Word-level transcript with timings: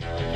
George. 0.00 0.33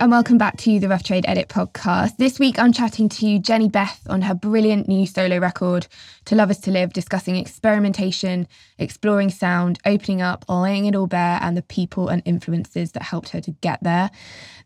And 0.00 0.10
welcome 0.10 0.38
back 0.38 0.56
to 0.58 0.80
the 0.80 0.88
Rough 0.88 1.04
Trade 1.04 1.24
Edit 1.28 1.48
podcast. 1.48 2.16
This 2.16 2.40
week, 2.40 2.58
I'm 2.58 2.72
chatting 2.72 3.08
to 3.10 3.38
Jehnny 3.38 3.70
Beth 3.70 4.00
on 4.08 4.22
her 4.22 4.34
brilliant 4.34 4.88
new 4.88 5.06
solo 5.06 5.38
record, 5.38 5.86
To 6.24 6.34
Love 6.34 6.50
Is 6.50 6.58
to 6.60 6.72
Live, 6.72 6.92
discussing 6.92 7.36
experimentation, 7.36 8.48
exploring 8.78 9.30
sound, 9.30 9.78
opening 9.86 10.20
up, 10.20 10.44
laying 10.48 10.86
it 10.86 10.96
all 10.96 11.06
bare, 11.06 11.38
and 11.40 11.56
the 11.56 11.62
people 11.62 12.08
and 12.08 12.22
influences 12.24 12.92
that 12.92 13.04
helped 13.04 13.28
her 13.30 13.40
to 13.42 13.52
get 13.52 13.82
there. 13.82 14.10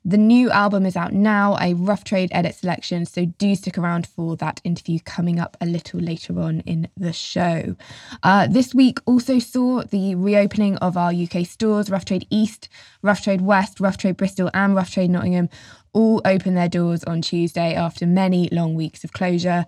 The 0.04 0.16
new 0.16 0.50
album 0.50 0.86
is 0.86 0.96
out 0.96 1.12
now, 1.12 1.56
a 1.60 1.74
Rough 1.74 2.04
Trade 2.04 2.30
Edit 2.32 2.54
selection, 2.54 3.04
so 3.04 3.26
do 3.26 3.54
stick 3.54 3.76
around 3.76 4.06
for 4.06 4.36
that 4.36 4.60
interview 4.64 5.00
coming 5.04 5.38
up 5.40 5.56
a 5.60 5.66
little 5.66 6.00
later 6.00 6.38
on 6.40 6.60
in 6.60 6.88
the 6.96 7.12
show. 7.12 7.76
Uh, 8.22 8.46
this 8.46 8.74
week 8.74 9.00
also 9.06 9.38
saw 9.38 9.82
the 9.82 10.14
reopening 10.14 10.76
of 10.78 10.96
our 10.96 11.12
UK 11.12 11.44
stores, 11.44 11.90
Rough 11.90 12.04
Trade 12.04 12.26
East, 12.30 12.68
Rough 13.02 13.22
Trade 13.22 13.40
West, 13.40 13.80
Rough 13.80 13.98
Trade 13.98 14.16
Bristol, 14.16 14.50
and 14.54 14.74
Rough 14.74 14.92
Trade 14.92 15.10
Nottingham 15.10 15.48
all 15.92 16.20
open 16.24 16.54
their 16.54 16.68
doors 16.68 17.02
on 17.04 17.22
Tuesday 17.22 17.74
after 17.74 18.06
many 18.06 18.48
long 18.52 18.74
weeks 18.74 19.04
of 19.04 19.12
closure. 19.12 19.66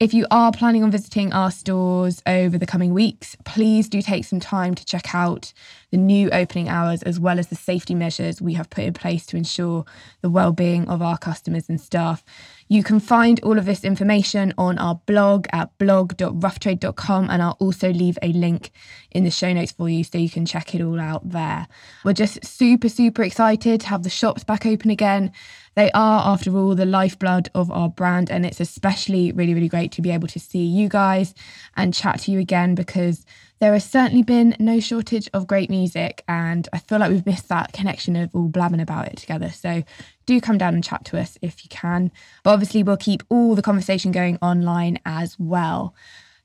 If 0.00 0.14
you 0.14 0.26
are 0.30 0.50
planning 0.50 0.82
on 0.82 0.90
visiting 0.90 1.30
our 1.34 1.50
stores 1.50 2.22
over 2.26 2.56
the 2.56 2.64
coming 2.64 2.94
weeks, 2.94 3.36
please 3.44 3.86
do 3.86 4.00
take 4.00 4.24
some 4.24 4.40
time 4.40 4.74
to 4.74 4.82
check 4.82 5.14
out 5.14 5.52
the 5.90 5.98
new 5.98 6.30
opening 6.30 6.70
hours 6.70 7.02
as 7.02 7.20
well 7.20 7.38
as 7.38 7.48
the 7.48 7.54
safety 7.54 7.94
measures 7.94 8.40
we 8.40 8.54
have 8.54 8.70
put 8.70 8.84
in 8.84 8.94
place 8.94 9.26
to 9.26 9.36
ensure 9.36 9.84
the 10.22 10.30
well-being 10.30 10.88
of 10.88 11.02
our 11.02 11.18
customers 11.18 11.68
and 11.68 11.78
staff. 11.78 12.24
You 12.72 12.84
can 12.84 13.00
find 13.00 13.40
all 13.42 13.58
of 13.58 13.64
this 13.64 13.82
information 13.82 14.54
on 14.56 14.78
our 14.78 14.94
blog 14.94 15.48
at 15.52 15.76
blog.roughtrade.com 15.78 17.28
and 17.28 17.42
I'll 17.42 17.56
also 17.58 17.92
leave 17.92 18.16
a 18.22 18.32
link 18.32 18.70
in 19.10 19.24
the 19.24 19.30
show 19.32 19.52
notes 19.52 19.72
for 19.72 19.88
you 19.88 20.04
so 20.04 20.18
you 20.18 20.30
can 20.30 20.46
check 20.46 20.72
it 20.72 20.80
all 20.80 21.00
out 21.00 21.28
there. 21.28 21.66
We're 22.04 22.12
just 22.12 22.44
super, 22.44 22.88
super 22.88 23.24
excited 23.24 23.80
to 23.80 23.88
have 23.88 24.04
the 24.04 24.08
shops 24.08 24.44
back 24.44 24.66
open 24.66 24.92
again. 24.92 25.32
They 25.74 25.90
are, 25.90 26.32
after 26.32 26.56
all, 26.56 26.76
the 26.76 26.86
lifeblood 26.86 27.50
of 27.56 27.72
our 27.72 27.88
brand, 27.88 28.30
and 28.30 28.46
it's 28.46 28.60
especially 28.60 29.32
really, 29.32 29.52
really 29.52 29.68
great 29.68 29.90
to 29.92 30.02
be 30.02 30.12
able 30.12 30.28
to 30.28 30.38
see 30.38 30.64
you 30.64 30.88
guys 30.88 31.34
and 31.76 31.92
chat 31.92 32.20
to 32.20 32.30
you 32.30 32.38
again 32.38 32.76
because 32.76 33.26
there 33.60 33.74
has 33.74 33.84
certainly 33.84 34.22
been 34.22 34.56
no 34.58 34.80
shortage 34.80 35.28
of 35.34 35.46
great 35.46 35.68
music, 35.68 36.24
and 36.26 36.66
I 36.72 36.78
feel 36.78 36.98
like 36.98 37.10
we've 37.10 37.26
missed 37.26 37.48
that 37.48 37.74
connection 37.74 38.16
of 38.16 38.30
all 38.34 38.48
blabbing 38.48 38.80
about 38.80 39.08
it 39.08 39.18
together. 39.18 39.50
So 39.50 39.84
do 40.24 40.40
come 40.40 40.58
down 40.58 40.74
and 40.74 40.82
chat 40.82 41.04
to 41.06 41.18
us 41.18 41.36
if 41.42 41.62
you 41.62 41.68
can. 41.68 42.10
But 42.42 42.52
obviously, 42.52 42.82
we'll 42.82 42.96
keep 42.96 43.22
all 43.28 43.54
the 43.54 43.62
conversation 43.62 44.12
going 44.12 44.38
online 44.40 44.98
as 45.04 45.38
well. 45.38 45.94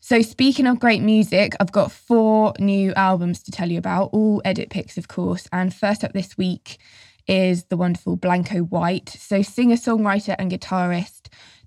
So, 0.02 0.21
speaking 0.21 0.67
of 0.67 0.80
great 0.80 1.02
music, 1.02 1.53
I've 1.59 1.71
got 1.71 1.91
four 1.91 2.53
new 2.59 2.93
albums 2.93 3.41
to 3.43 3.52
tell 3.52 3.71
you 3.71 3.77
about, 3.77 4.09
all 4.11 4.41
edit 4.43 4.69
picks, 4.69 4.97
of 4.97 5.08
course. 5.08 5.47
And 5.53 5.73
first 5.73 6.03
up 6.03 6.13
this 6.13 6.38
week 6.38 6.80
is 7.27 7.63
the 7.66 7.77
wonderful 7.77 8.17
Blanco 8.17 8.59
White. 8.59 9.09
So, 9.09 9.41
singer, 9.41 9.77
songwriter, 9.77 10.36
and 10.38 10.52
guitarist 10.52 11.24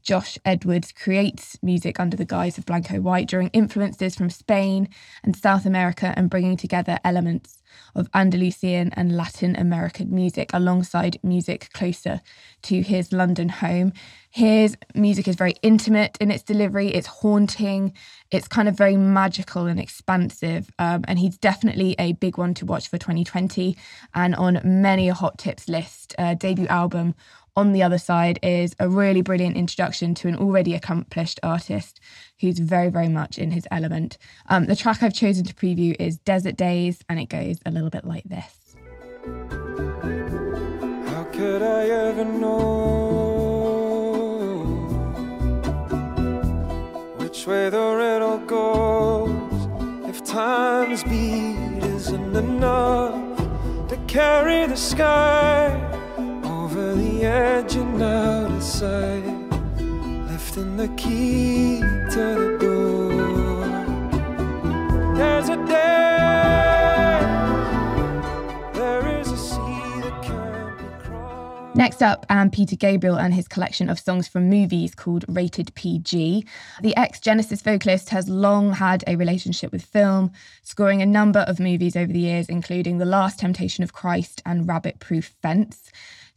Josh 0.09 0.39
Edwards 0.43 0.91
creates 0.91 1.59
music 1.63 2.01
under 2.01 2.17
the 2.17 2.25
guise 2.25 2.57
of 2.57 2.65
Blanco 2.65 2.99
White, 2.99 3.29
drawing 3.29 3.49
influences 3.49 4.17
from 4.17 4.31
Spain 4.31 4.89
and 5.23 5.37
South 5.37 5.67
America 5.67 6.15
and 6.17 6.31
bringing 6.31 6.57
together 6.57 6.99
elements 7.05 7.59
of 7.95 8.09
Andalusian 8.15 8.91
and 8.95 9.15
Latin 9.15 9.55
American 9.55 10.15
music 10.15 10.49
alongside 10.55 11.19
music 11.23 11.69
closer 11.75 12.23
to 12.63 12.81
his 12.81 13.13
London 13.13 13.51
home. 13.51 13.93
His 14.31 14.79
music 14.95 15.29
is 15.29 15.37
very 15.37 15.57
intimate 15.61 16.17
in 16.23 16.31
its 16.31 16.43
delivery, 16.43 16.89
it's 16.89 17.07
haunting, 17.07 17.93
it's 18.31 18.49
kind 18.49 18.67
of 18.67 18.79
very 18.79 18.97
magical 18.97 19.67
and 19.67 19.79
expansive. 19.79 20.71
Um, 20.79 21.05
and 21.07 21.19
he's 21.19 21.37
definitely 21.37 21.95
a 21.99 22.13
big 22.13 22.39
one 22.39 22.55
to 22.55 22.65
watch 22.65 22.89
for 22.89 22.97
2020 22.97 23.77
and 24.15 24.35
on 24.37 24.61
many 24.65 25.11
a 25.11 25.15
hot 25.15 25.37
tips 25.37 25.69
list. 25.69 26.15
Uh, 26.19 26.33
debut 26.33 26.67
album 26.69 27.15
on 27.59 27.73
the 27.73 27.83
other 27.83 27.99
side 27.99 28.39
is 28.41 28.77
a 28.79 28.89
really 28.89 29.21
brilliant 29.21 29.57
introduction 29.57 30.15
to 30.15 30.29
an 30.29 30.37
already 30.37 30.77
accomplished 30.77 31.41
artist 31.43 31.99
who's 32.41 32.61
very, 32.61 32.89
very 32.89 33.09
much 33.09 33.37
in 33.37 33.51
his 33.51 33.67
element. 33.73 34.17
Um, 34.47 34.67
the 34.67 34.77
track 34.77 35.03
I've 35.03 35.13
chosen 35.13 35.45
to 35.45 35.53
preview 35.55 35.97
is 35.99 36.19
Desert 36.19 36.57
Days, 36.57 37.03
and 37.09 37.19
it 37.19 37.29
goes 37.29 37.59
a 37.67 37.73
little 37.73 37.91
bit 37.91 38.05
like 38.05 38.23
this. 38.23 38.77
How 41.11 41.25
could 41.33 41.63
I 41.63 41.87
ever 41.89 42.25
know 42.25 43.49
which 47.17 47.45
way 47.45 47.71
the 47.71 47.91
riddle 48.03 48.39
goes 48.39 50.09
if 50.09 50.23
time's 50.25 51.03
beat 51.03 51.83
isn't 51.83 52.37
enough 52.37 53.37
to 53.89 53.97
carry 54.07 54.65
the 54.69 54.77
sky? 54.77 55.88
The 56.95 57.25
edge 57.25 57.75
and 57.77 58.03
out 58.03 58.51
of 58.51 58.63
sight, 58.63 59.25
lifting 60.31 60.77
the 60.77 60.89
key 60.97 61.81
to 61.81 62.35
the 62.35 62.59
door. 62.61 63.67
There's 65.17 65.49
a 65.49 65.57
day, 65.67 67.21
there 68.75 69.21
is 69.21 69.31
a 69.33 69.37
sea 69.37 70.01
that 70.03 70.23
can't 70.23 70.79
be 70.79 71.05
crossed. 71.05 71.77
Next 71.77 72.03
up, 72.03 72.25
um, 72.31 72.51
Peter 72.51 72.77
Gabriel 72.77 73.19
and 73.19 73.35
his 73.35 73.49
collection 73.49 73.91
of 73.91 73.99
songs 73.99 74.29
from 74.29 74.49
movies 74.49 74.95
called 74.95 75.25
Rated 75.29 75.75
PG. 75.75 76.47
The 76.83 76.97
ex 76.97 77.21
Genesis 77.21 77.63
vocalist 77.63 78.11
has 78.11 78.29
long 78.29 78.73
had 78.73 79.05
a 79.07 79.17
relationship 79.17 79.73
with 79.73 79.85
film, 79.85 80.31
scoring 80.63 81.03
a 81.03 81.07
number 81.07 81.41
of 81.41 81.61
movies 81.61 81.97
over 81.97 82.13
the 82.13 82.21
years, 82.21 82.49
including 82.49 82.99
The 82.99 83.05
Last 83.05 83.41
Temptation 83.41 83.85
of 83.85 83.93
Christ 83.93 84.43
and 84.47 84.69
Rabbit 84.69 85.01
Proof 85.01 85.35
Fence. 85.43 85.91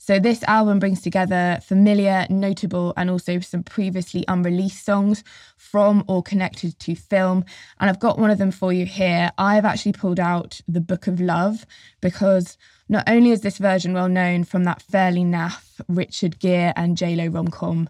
So 0.03 0.17
this 0.17 0.41
album 0.47 0.79
brings 0.79 1.00
together 1.00 1.59
familiar, 1.62 2.25
notable, 2.28 2.91
and 2.97 3.07
also 3.07 3.39
some 3.39 3.62
previously 3.62 4.25
unreleased 4.28 4.84
songs 4.84 5.23
from 5.57 6.03
or 6.07 6.23
connected 6.23 6.79
to 6.79 6.95
film. 6.95 7.45
And 7.79 7.88
I've 7.88 8.00
got 8.00 8.17
one 8.17 8.31
of 8.31 8.40
them 8.40 8.50
for 8.50 8.73
you 8.73 8.88
here. 8.88 9.31
I've 9.38 9.63
actually 9.63 9.94
pulled 9.94 10.19
out 10.19 10.59
The 10.67 10.81
Book 10.81 11.06
of 11.06 11.22
Love 11.22 11.67
because 12.01 12.57
not 12.90 13.07
only 13.07 13.29
is 13.29 13.41
this 13.41 13.59
version 13.59 13.94
well 13.94 14.09
known 14.09 14.44
from 14.44 14.63
that 14.63 14.81
fairly 14.81 15.22
naff 15.22 15.79
Richard 15.88 16.40
Gere 16.40 16.73
and 16.75 16.97
J-Lo 16.97 17.28
rom-com 17.28 17.88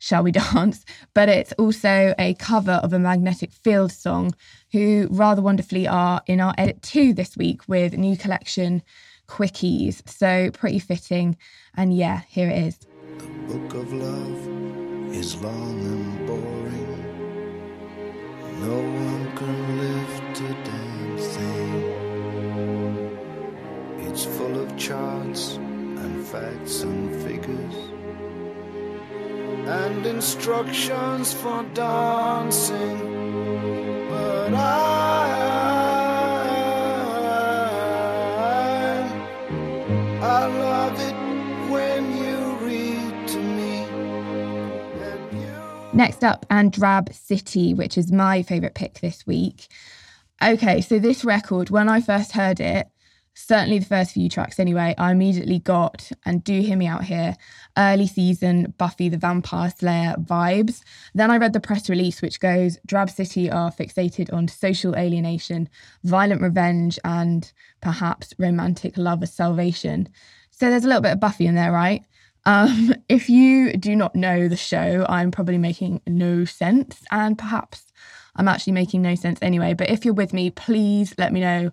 Shall 0.00 0.24
We 0.24 0.32
Dance, 0.32 0.84
but 1.14 1.28
it's 1.28 1.52
also 1.52 2.12
a 2.18 2.34
cover 2.34 2.80
of 2.82 2.92
a 2.92 2.98
Magnetic 2.98 3.52
Field 3.52 3.92
song, 3.92 4.34
who 4.72 5.06
rather 5.12 5.40
wonderfully 5.40 5.86
are 5.86 6.22
in 6.26 6.40
our 6.40 6.56
edit 6.58 6.82
two 6.82 7.14
this 7.14 7.36
week 7.36 7.68
with 7.68 7.94
a 7.94 7.98
new 7.98 8.16
collection 8.16 8.82
quickies. 9.32 10.06
So 10.08 10.50
pretty 10.50 10.78
fitting. 10.78 11.36
And 11.76 11.96
yeah, 11.96 12.22
here 12.28 12.48
it 12.50 12.58
is. 12.66 12.76
The 13.18 13.26
book 13.52 13.74
of 13.74 13.92
love 13.92 14.40
is 15.14 15.36
long 15.42 15.80
and 15.92 16.26
boring. 16.26 16.92
No 18.60 18.76
one 18.76 19.36
can. 19.36 19.72
It's 24.12 24.26
full 24.26 24.60
of 24.60 24.76
charts 24.76 25.56
and 25.56 26.22
facts 26.26 26.82
and 26.82 27.10
figures 27.24 27.74
and 29.66 30.04
instructions 30.04 31.32
for 31.32 31.64
dancing. 31.72 32.98
But 34.10 34.52
I 34.52 35.01
Next 45.94 46.24
up, 46.24 46.46
and 46.48 46.72
Drab 46.72 47.12
City, 47.12 47.74
which 47.74 47.98
is 47.98 48.10
my 48.10 48.42
favourite 48.42 48.74
pick 48.74 49.00
this 49.00 49.26
week. 49.26 49.68
Okay, 50.42 50.80
so 50.80 50.98
this 50.98 51.22
record, 51.22 51.68
when 51.68 51.90
I 51.90 52.00
first 52.00 52.32
heard 52.32 52.60
it, 52.60 52.88
certainly 53.34 53.78
the 53.78 53.84
first 53.84 54.12
few 54.12 54.30
tracks 54.30 54.58
anyway, 54.58 54.94
I 54.96 55.12
immediately 55.12 55.58
got, 55.58 56.10
and 56.24 56.42
do 56.42 56.62
hear 56.62 56.78
me 56.78 56.86
out 56.86 57.04
here, 57.04 57.36
early 57.76 58.06
season 58.06 58.72
Buffy 58.78 59.10
the 59.10 59.18
Vampire 59.18 59.70
Slayer 59.70 60.14
vibes. 60.18 60.80
Then 61.14 61.30
I 61.30 61.36
read 61.36 61.52
the 61.52 61.60
press 61.60 61.90
release, 61.90 62.22
which 62.22 62.40
goes 62.40 62.78
Drab 62.86 63.10
City 63.10 63.50
are 63.50 63.70
fixated 63.70 64.32
on 64.32 64.48
social 64.48 64.96
alienation, 64.96 65.68
violent 66.04 66.40
revenge, 66.40 66.98
and 67.04 67.52
perhaps 67.82 68.32
romantic 68.38 68.96
love 68.96 69.22
as 69.22 69.32
salvation. 69.34 70.08
So 70.50 70.70
there's 70.70 70.84
a 70.84 70.88
little 70.88 71.02
bit 71.02 71.12
of 71.12 71.20
Buffy 71.20 71.46
in 71.46 71.54
there, 71.54 71.72
right? 71.72 72.02
Um, 72.44 72.94
if 73.08 73.28
you 73.28 73.72
do 73.74 73.96
not 73.96 74.14
know 74.14 74.48
the 74.48 74.56
show, 74.56 75.06
I'm 75.08 75.30
probably 75.30 75.58
making 75.58 76.02
no 76.06 76.44
sense, 76.44 77.02
and 77.10 77.38
perhaps 77.38 77.86
I'm 78.36 78.48
actually 78.48 78.74
making 78.74 79.02
no 79.02 79.14
sense 79.14 79.38
anyway. 79.42 79.74
But 79.74 79.90
if 79.90 80.04
you're 80.04 80.14
with 80.14 80.32
me, 80.32 80.50
please 80.50 81.14
let 81.18 81.32
me 81.32 81.40
know 81.40 81.72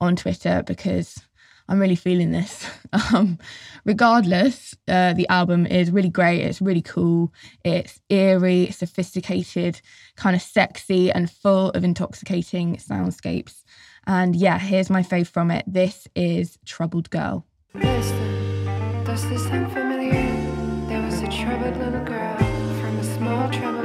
on 0.00 0.16
Twitter 0.16 0.62
because 0.66 1.20
I'm 1.68 1.78
really 1.78 1.96
feeling 1.96 2.32
this. 2.32 2.66
Um, 3.14 3.38
regardless, 3.84 4.76
uh, 4.88 5.12
the 5.12 5.28
album 5.28 5.64
is 5.64 5.92
really 5.92 6.08
great. 6.08 6.40
It's 6.40 6.60
really 6.60 6.82
cool. 6.82 7.32
It's 7.64 8.00
eerie, 8.10 8.72
sophisticated, 8.72 9.80
kind 10.16 10.34
of 10.34 10.42
sexy, 10.42 11.12
and 11.12 11.30
full 11.30 11.70
of 11.70 11.84
intoxicating 11.84 12.78
soundscapes. 12.78 13.62
And 14.08 14.34
yeah, 14.34 14.58
here's 14.58 14.90
my 14.90 15.04
fave 15.04 15.28
from 15.28 15.52
it. 15.52 15.64
This 15.68 16.08
is 16.16 16.58
Troubled 16.64 17.10
Girl. 17.10 17.46
There 20.10 21.02
was 21.02 21.22
a 21.22 21.28
troubled 21.28 21.76
little 21.76 22.04
girl 22.04 22.36
from 22.80 22.98
a 22.98 23.04
small 23.04 23.48
troubled 23.50 23.79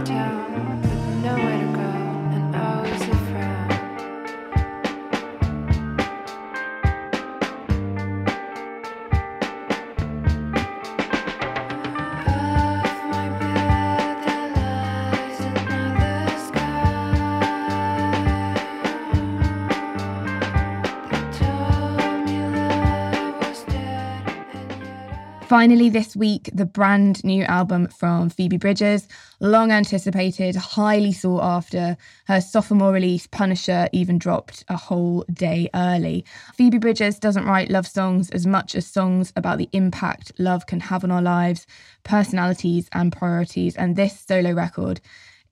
Finally, 25.56 25.88
this 25.88 26.18
week, 26.18 26.50
the 26.54 26.66
brand 26.66 27.24
new 27.24 27.44
album 27.44 27.88
from 27.88 28.30
Phoebe 28.30 28.58
Bridgers, 28.58 29.08
long 29.40 29.72
anticipated, 29.72 30.54
highly 30.54 31.14
sought 31.14 31.44
after. 31.44 31.96
Her 32.28 32.42
sophomore 32.42 32.92
release, 32.92 33.26
Punisher, 33.26 33.88
even 33.94 34.18
dropped 34.18 34.66
a 34.68 34.76
whole 34.76 35.24
day 35.32 35.70
early. 35.74 36.26
Phoebe 36.56 36.78
Bridgers 36.78 37.20
doesn't 37.20 37.46
write 37.46 37.70
love 37.70 37.88
songs 37.88 38.30
as 38.32 38.46
much 38.46 38.76
as 38.76 38.86
songs 38.86 39.32
about 39.38 39.58
the 39.58 39.70
impact 39.72 40.34
love 40.38 40.66
can 40.66 40.82
have 40.82 41.06
on 41.06 41.12
our 41.12 41.22
lives, 41.22 41.66
personalities, 42.04 42.90
and 42.92 43.14
priorities. 43.14 43.78
And 43.78 43.96
this 43.96 44.20
solo 44.28 44.52
record 44.52 45.00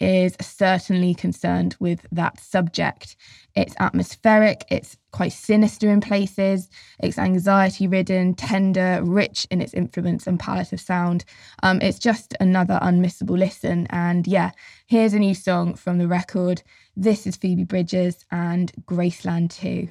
is 0.04 0.36
certainly 0.42 1.16
concerned 1.16 1.78
with 1.80 2.06
that 2.12 2.40
subject. 2.40 3.16
It's 3.56 3.74
atmospheric, 3.80 4.66
it's 4.70 4.98
quite 5.12 5.32
sinister 5.32 5.90
in 5.90 6.02
places, 6.02 6.70
it's 7.00 7.18
anxiety 7.18 7.88
ridden, 7.88 8.34
tender, 8.34 9.00
rich 9.02 9.48
in 9.50 9.62
its 9.62 9.74
influence 9.74 10.28
and 10.28 10.40
palette 10.40 10.74
of 10.74 10.82
sound. 10.82 11.24
Um, 11.62 11.80
it's 11.82 12.00
just 12.00 12.36
another 12.42 12.80
unmissable 12.82 13.38
listen. 13.38 13.88
And 13.92 14.28
yeah, 14.28 14.52
here's 14.88 15.14
a 15.14 15.20
new 15.20 15.36
song 15.36 15.76
from 15.76 16.00
the 16.00 16.08
record. 16.08 16.64
This 16.98 17.26
is 17.26 17.38
Phoebe 17.38 17.64
Bridgers 17.64 18.26
and 18.30 18.72
Graceland 18.86 19.52
Too. 19.52 19.88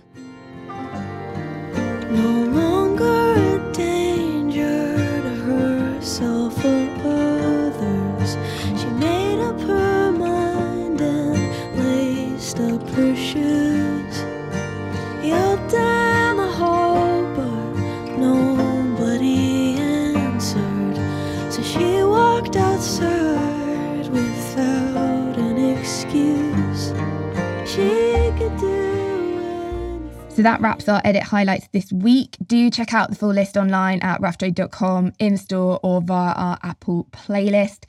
That 30.42 30.60
wraps 30.60 30.88
our 30.88 31.00
edit 31.04 31.22
highlights 31.22 31.68
this 31.68 31.92
week. 31.92 32.36
Do 32.44 32.68
check 32.68 32.92
out 32.92 33.10
the 33.10 33.14
full 33.14 33.32
list 33.32 33.56
online 33.56 34.00
at 34.00 34.20
roughtrade.com, 34.20 35.12
in 35.20 35.36
store, 35.36 35.78
or 35.84 36.00
via 36.00 36.32
our 36.32 36.58
Apple 36.64 37.06
playlist. 37.12 37.84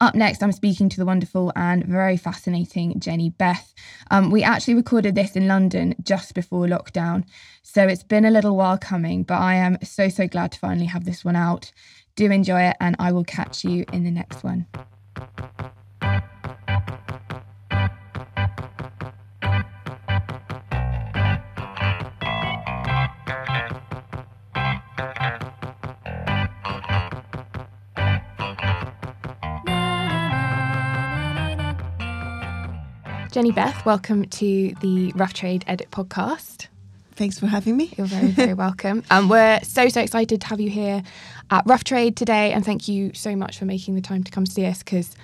Up 0.00 0.14
next, 0.14 0.42
I'm 0.42 0.52
speaking 0.52 0.88
to 0.88 0.96
the 0.96 1.04
wonderful 1.04 1.52
and 1.54 1.84
very 1.84 2.16
fascinating 2.16 2.98
Jehnny 2.98 3.36
Beth. 3.36 3.74
Um, 4.10 4.30
we 4.30 4.42
actually 4.42 4.76
recorded 4.76 5.16
this 5.16 5.36
in 5.36 5.48
London 5.48 5.96
just 6.02 6.32
before 6.32 6.66
lockdown, 6.66 7.24
so 7.62 7.86
it's 7.86 8.04
been 8.04 8.24
a 8.24 8.30
little 8.30 8.56
while 8.56 8.78
coming, 8.78 9.22
but 9.22 9.38
I 9.38 9.56
am 9.56 9.76
so, 9.82 10.08
so 10.08 10.26
glad 10.26 10.52
to 10.52 10.58
finally 10.58 10.86
have 10.86 11.04
this 11.04 11.26
one 11.26 11.36
out. 11.36 11.72
Do 12.16 12.30
enjoy 12.30 12.62
it, 12.62 12.78
and 12.80 12.96
I 12.98 13.12
will 13.12 13.24
catch 13.24 13.64
you 13.64 13.84
in 13.92 14.04
the 14.04 14.10
next 14.10 14.42
one. 14.42 14.66
Jehnny 33.38 33.54
Beth, 33.54 33.86
welcome 33.86 34.24
to 34.24 34.74
the 34.80 35.12
Rough 35.14 35.32
Trade 35.32 35.64
Edit 35.68 35.92
podcast. 35.92 36.66
Thanks 37.12 37.38
for 37.38 37.46
having 37.46 37.76
me. 37.76 37.94
You're 37.96 38.08
very, 38.08 38.32
very 38.32 38.52
welcome. 38.64 39.04
Um, 39.12 39.28
we're 39.28 39.60
so, 39.62 39.88
so 39.90 40.00
excited 40.00 40.40
to 40.40 40.46
have 40.48 40.58
you 40.60 40.68
here 40.68 41.04
at 41.48 41.64
Rough 41.64 41.84
Trade 41.84 42.16
today. 42.16 42.50
And 42.50 42.64
thank 42.64 42.88
you 42.88 43.12
so 43.14 43.36
much 43.36 43.56
for 43.56 43.64
making 43.64 43.94
the 43.94 44.00
time 44.00 44.24
to 44.24 44.32
come 44.32 44.44
see 44.44 44.66
us 44.66 44.82
because 44.82 45.14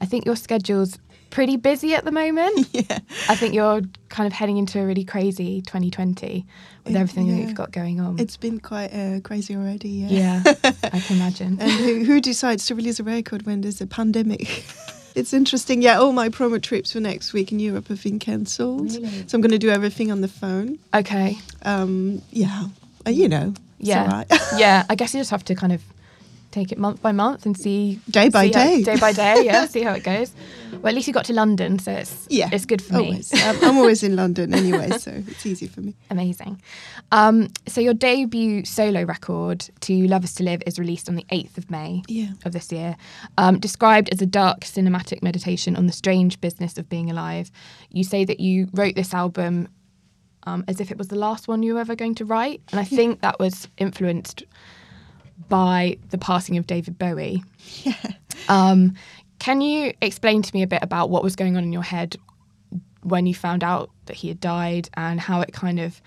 I 0.00 0.06
think 0.06 0.24
your 0.24 0.36
schedule's 0.36 1.00
pretty 1.30 1.56
busy 1.56 1.96
at 1.96 2.04
the 2.04 2.12
moment. 2.12 2.68
Yeah. 2.72 3.00
I 3.28 3.34
think 3.34 3.54
you're 3.54 3.82
kind 4.08 4.28
of 4.28 4.32
heading 4.32 4.56
into 4.56 4.78
a 4.80 4.86
really 4.86 5.04
crazy 5.04 5.60
2020 5.62 6.46
with 6.84 6.94
It- 6.94 6.96
everything 6.96 7.26
that 7.26 7.42
you've 7.42 7.56
got 7.56 7.72
going 7.72 7.98
on. 8.00 8.20
It's 8.20 8.36
been 8.36 8.60
quite 8.60 8.94
uh, 8.94 9.18
crazy 9.18 9.56
already. 9.56 9.88
Yeah. 9.88 10.42
yeah, 10.46 10.54
I 10.92 11.00
can 11.00 11.16
imagine. 11.16 11.58
and 11.60 11.72
who, 11.72 12.04
who 12.04 12.20
decides 12.20 12.66
to 12.66 12.76
release 12.76 13.00
a 13.00 13.02
record 13.02 13.46
when 13.46 13.62
there's 13.62 13.80
a 13.80 13.86
pandemic? 13.88 14.64
It's 15.14 15.32
interesting. 15.32 15.82
Yeah, 15.82 15.98
all 15.98 16.12
my 16.12 16.28
promo 16.28 16.60
trips 16.60 16.92
for 16.92 17.00
next 17.00 17.32
week 17.32 17.52
in 17.52 17.60
Europe 17.60 17.88
have 17.88 18.02
been 18.02 18.18
cancelled. 18.18 18.92
Really? 18.92 19.28
So 19.28 19.36
I'm 19.36 19.40
going 19.40 19.52
to 19.52 19.58
do 19.58 19.70
everything 19.70 20.10
on 20.10 20.20
the 20.20 20.28
phone. 20.28 20.78
Okay. 20.92 21.38
Um, 21.62 22.22
yeah, 22.30 22.64
uh, 23.06 23.10
you 23.10 23.28
know. 23.28 23.54
Yeah. 23.78 24.10
right. 24.10 24.26
yeah, 24.56 24.84
I 24.88 24.94
guess 24.94 25.14
you 25.14 25.20
just 25.20 25.30
have 25.30 25.44
to 25.44 25.54
kind 25.54 25.72
of 25.72 25.82
take 26.54 26.70
it 26.72 26.78
month 26.78 27.02
by 27.02 27.12
month 27.12 27.44
and 27.46 27.56
see 27.56 27.98
Day 28.08 28.28
by 28.28 28.46
see 28.46 28.52
how- 28.58 28.64
day. 28.64 28.82
day 28.82 28.96
by 28.96 29.12
day. 29.12 29.42
Yeah, 29.44 29.66
see 29.74 29.82
how 29.82 29.92
it 29.92 30.04
goes. 30.04 30.32
Well, 30.72 30.88
at 30.90 30.94
least 30.94 31.06
you 31.08 31.12
got 31.14 31.24
to 31.26 31.32
London, 31.32 31.78
so 31.78 31.90
it's 31.92 32.26
yeah, 32.30 32.48
it's 32.52 32.64
good 32.66 32.80
for 32.82 32.94
me. 32.94 33.04
always. 33.06 33.32
Um, 33.44 33.56
I'm 33.62 33.76
always 33.78 34.02
in 34.02 34.16
London 34.16 34.54
anyway, 34.54 34.90
so 34.98 35.10
it's 35.26 35.44
easy 35.46 35.66
for 35.66 35.80
me. 35.80 35.94
Amazing. 36.10 36.60
Um, 37.12 37.48
so 37.66 37.80
your 37.80 37.94
debut 37.94 38.64
solo 38.64 39.02
record, 39.04 39.68
"To 39.80 40.06
Love 40.06 40.24
Is 40.24 40.34
to 40.34 40.42
Live," 40.44 40.62
is 40.66 40.78
released 40.78 41.08
on 41.08 41.16
the 41.16 41.26
eighth 41.30 41.58
of 41.58 41.70
May 41.70 42.02
Yeah. 42.08 42.30
of 42.44 42.52
this 42.52 42.70
year. 42.72 42.96
Um, 43.38 43.58
described 43.58 44.08
as 44.12 44.20
a 44.22 44.26
dark 44.26 44.60
cinematic 44.60 45.22
meditation 45.22 45.76
on 45.76 45.86
the 45.86 45.92
strange 45.92 46.40
business 46.40 46.78
of 46.78 46.88
being 46.88 47.10
alive, 47.10 47.50
you 47.90 48.04
say 48.04 48.24
that 48.24 48.38
you 48.40 48.68
wrote 48.74 48.94
this 48.94 49.12
album 49.14 49.68
um, 50.46 50.64
as 50.68 50.80
if 50.80 50.90
it 50.90 50.98
was 50.98 51.08
the 51.08 51.16
last 51.16 51.48
one 51.48 51.62
you 51.62 51.74
were 51.74 51.80
ever 51.80 51.96
going 51.96 52.14
to 52.16 52.24
write, 52.24 52.60
and 52.70 52.78
I 52.78 52.84
think 52.84 53.22
that 53.22 53.38
was 53.40 53.68
influenced 53.78 54.44
by 55.48 55.98
the 56.10 56.18
passing 56.18 56.56
of 56.56 56.66
David 56.66 56.98
Bowie. 56.98 57.42
Yeah. 57.82 57.94
Um, 58.48 58.94
can 59.38 59.60
you 59.60 59.92
explain 60.00 60.42
to 60.42 60.54
me 60.54 60.62
a 60.62 60.66
bit 60.66 60.82
about 60.82 61.10
what 61.10 61.22
was 61.22 61.34
going 61.36 61.56
on 61.56 61.64
in 61.64 61.72
your 61.72 61.82
head 61.82 62.16
when 63.02 63.26
you 63.26 63.34
found 63.34 63.62
out 63.64 63.90
that 64.06 64.16
he 64.16 64.28
had 64.28 64.40
died 64.40 64.88
and 64.94 65.20
how 65.20 65.40
it 65.40 65.52
kind 65.52 65.80
of 65.80 66.00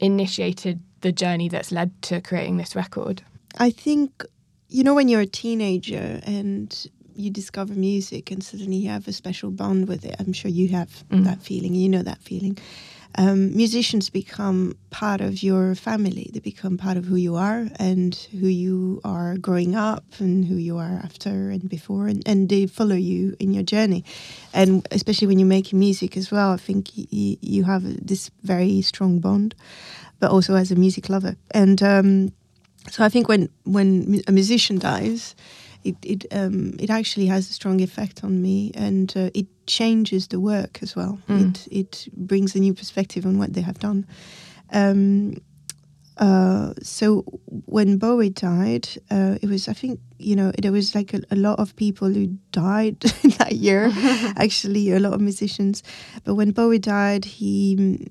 initiated 0.00 0.80
the 1.00 1.12
journey 1.12 1.48
that's 1.48 1.72
led 1.72 1.90
to 2.02 2.20
creating 2.20 2.56
this 2.56 2.74
record? 2.76 3.22
I 3.58 3.70
think, 3.70 4.24
you 4.68 4.84
know, 4.84 4.94
when 4.94 5.08
you're 5.08 5.20
a 5.20 5.26
teenager 5.26 6.20
and 6.24 6.86
you 7.14 7.30
discover 7.30 7.74
music 7.74 8.30
and 8.30 8.42
suddenly 8.42 8.76
you 8.76 8.88
have 8.90 9.06
a 9.06 9.12
special 9.12 9.50
bond 9.50 9.86
with 9.88 10.04
it, 10.04 10.16
I'm 10.18 10.32
sure 10.32 10.50
you 10.50 10.68
have 10.68 11.04
Mm. 11.10 11.24
that 11.24 11.42
feeling, 11.42 11.74
you 11.74 11.88
know 11.88 12.02
that 12.02 12.20
feeling. 12.22 12.58
Um, 13.16 13.56
musicians 13.56 14.10
become 14.10 14.76
part 14.90 15.20
of 15.20 15.42
your 15.42 15.76
family, 15.76 16.30
they 16.32 16.40
become 16.40 16.76
part 16.76 16.96
of 16.96 17.04
who 17.04 17.14
you 17.14 17.36
are 17.36 17.68
and 17.78 18.14
who 18.40 18.48
you 18.48 19.00
are 19.04 19.36
growing 19.36 19.76
up 19.76 20.04
and 20.18 20.44
who 20.44 20.56
you 20.56 20.78
are 20.78 21.00
after 21.04 21.50
and 21.50 21.68
before, 21.68 22.08
and, 22.08 22.26
and 22.26 22.48
they 22.48 22.66
follow 22.66 22.96
you 22.96 23.36
in 23.38 23.54
your 23.54 23.62
journey. 23.62 24.04
And 24.52 24.86
especially 24.90 25.28
when 25.28 25.38
you're 25.38 25.46
making 25.46 25.78
music 25.78 26.16
as 26.16 26.32
well, 26.32 26.50
I 26.52 26.56
think 26.56 26.90
you 26.94 27.62
have 27.64 27.84
this 28.04 28.30
very 28.42 28.82
strong 28.82 29.20
bond, 29.20 29.54
but 30.18 30.32
also 30.32 30.56
as 30.56 30.72
a 30.72 30.76
music 30.76 31.08
lover. 31.08 31.36
And 31.52 31.82
um, 31.82 32.32
so 32.90 33.04
I 33.04 33.08
think 33.08 33.28
when 33.28 33.48
when 33.64 34.22
a 34.26 34.32
musician 34.32 34.78
dies, 34.78 35.36
it 35.84 35.96
it 36.02 36.26
um, 36.32 36.74
it 36.78 36.90
actually 36.90 37.26
has 37.26 37.48
a 37.50 37.52
strong 37.52 37.80
effect 37.80 38.24
on 38.24 38.42
me, 38.42 38.72
and 38.74 39.12
uh, 39.16 39.30
it 39.34 39.46
changes 39.66 40.28
the 40.28 40.40
work 40.40 40.78
as 40.82 40.96
well. 40.96 41.18
Mm. 41.28 41.50
It 41.50 41.68
it 41.70 42.08
brings 42.16 42.54
a 42.54 42.58
new 42.58 42.74
perspective 42.74 43.26
on 43.26 43.38
what 43.38 43.52
they 43.52 43.60
have 43.60 43.78
done. 43.78 44.06
Um, 44.72 45.36
uh, 46.16 46.74
so 46.80 47.22
when 47.66 47.98
Bowie 47.98 48.30
died, 48.30 48.88
uh, 49.10 49.36
it 49.42 49.48
was 49.48 49.68
I 49.68 49.74
think 49.74 50.00
you 50.18 50.36
know 50.36 50.52
there 50.60 50.72
was 50.72 50.94
like 50.94 51.12
a, 51.14 51.20
a 51.30 51.36
lot 51.36 51.58
of 51.58 51.76
people 51.76 52.08
who 52.08 52.26
died 52.50 53.00
that 53.38 53.52
year. 53.52 53.92
actually, 54.36 54.90
a 54.92 55.00
lot 55.00 55.12
of 55.12 55.20
musicians. 55.20 55.82
But 56.24 56.34
when 56.34 56.52
Bowie 56.52 56.78
died, 56.78 57.24
he 57.24 58.10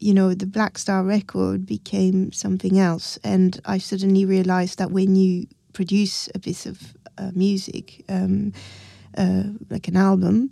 you 0.00 0.14
know, 0.14 0.32
the 0.32 0.46
Black 0.46 0.78
Star 0.78 1.04
record 1.04 1.66
became 1.66 2.32
something 2.32 2.78
else. 2.78 3.18
And 3.22 3.60
I 3.66 3.76
suddenly 3.76 4.24
realized 4.24 4.78
that 4.78 4.90
when 4.90 5.14
you 5.14 5.46
produce 5.72 6.28
a 6.34 6.38
piece 6.38 6.66
of 6.66 6.94
uh, 7.18 7.30
music, 7.34 8.04
um, 8.08 8.52
uh, 9.16 9.44
like 9.68 9.88
an 9.88 9.96
album, 9.96 10.50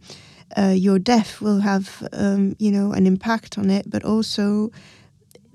uh, 0.57 0.75
your 0.77 0.99
death 0.99 1.41
will 1.41 1.61
have, 1.61 2.07
um, 2.13 2.57
you 2.59 2.71
know, 2.71 2.93
an 2.93 3.07
impact 3.07 3.59
on 3.59 3.71
it, 3.71 3.89
but 3.89 4.05
also 4.05 4.71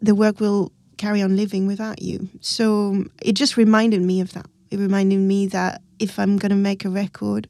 the 0.01 0.13
work 0.15 0.39
will 0.39 0.72
carry 0.98 1.22
on 1.22 1.36
living 1.36 1.67
without 1.67 2.01
you. 2.01 2.29
So 2.41 3.05
it 3.22 3.34
just 3.34 3.58
reminded 3.58 4.01
me 4.01 4.22
of 4.22 4.34
that. 4.34 4.46
It 4.70 4.79
reminded 4.79 5.20
me 5.20 5.48
that 5.48 5.82
if 6.00 6.20
I'm 6.20 6.38
going 6.38 6.51
to 6.51 6.55
make 6.55 6.86
a 6.86 6.89
record, 6.89 7.48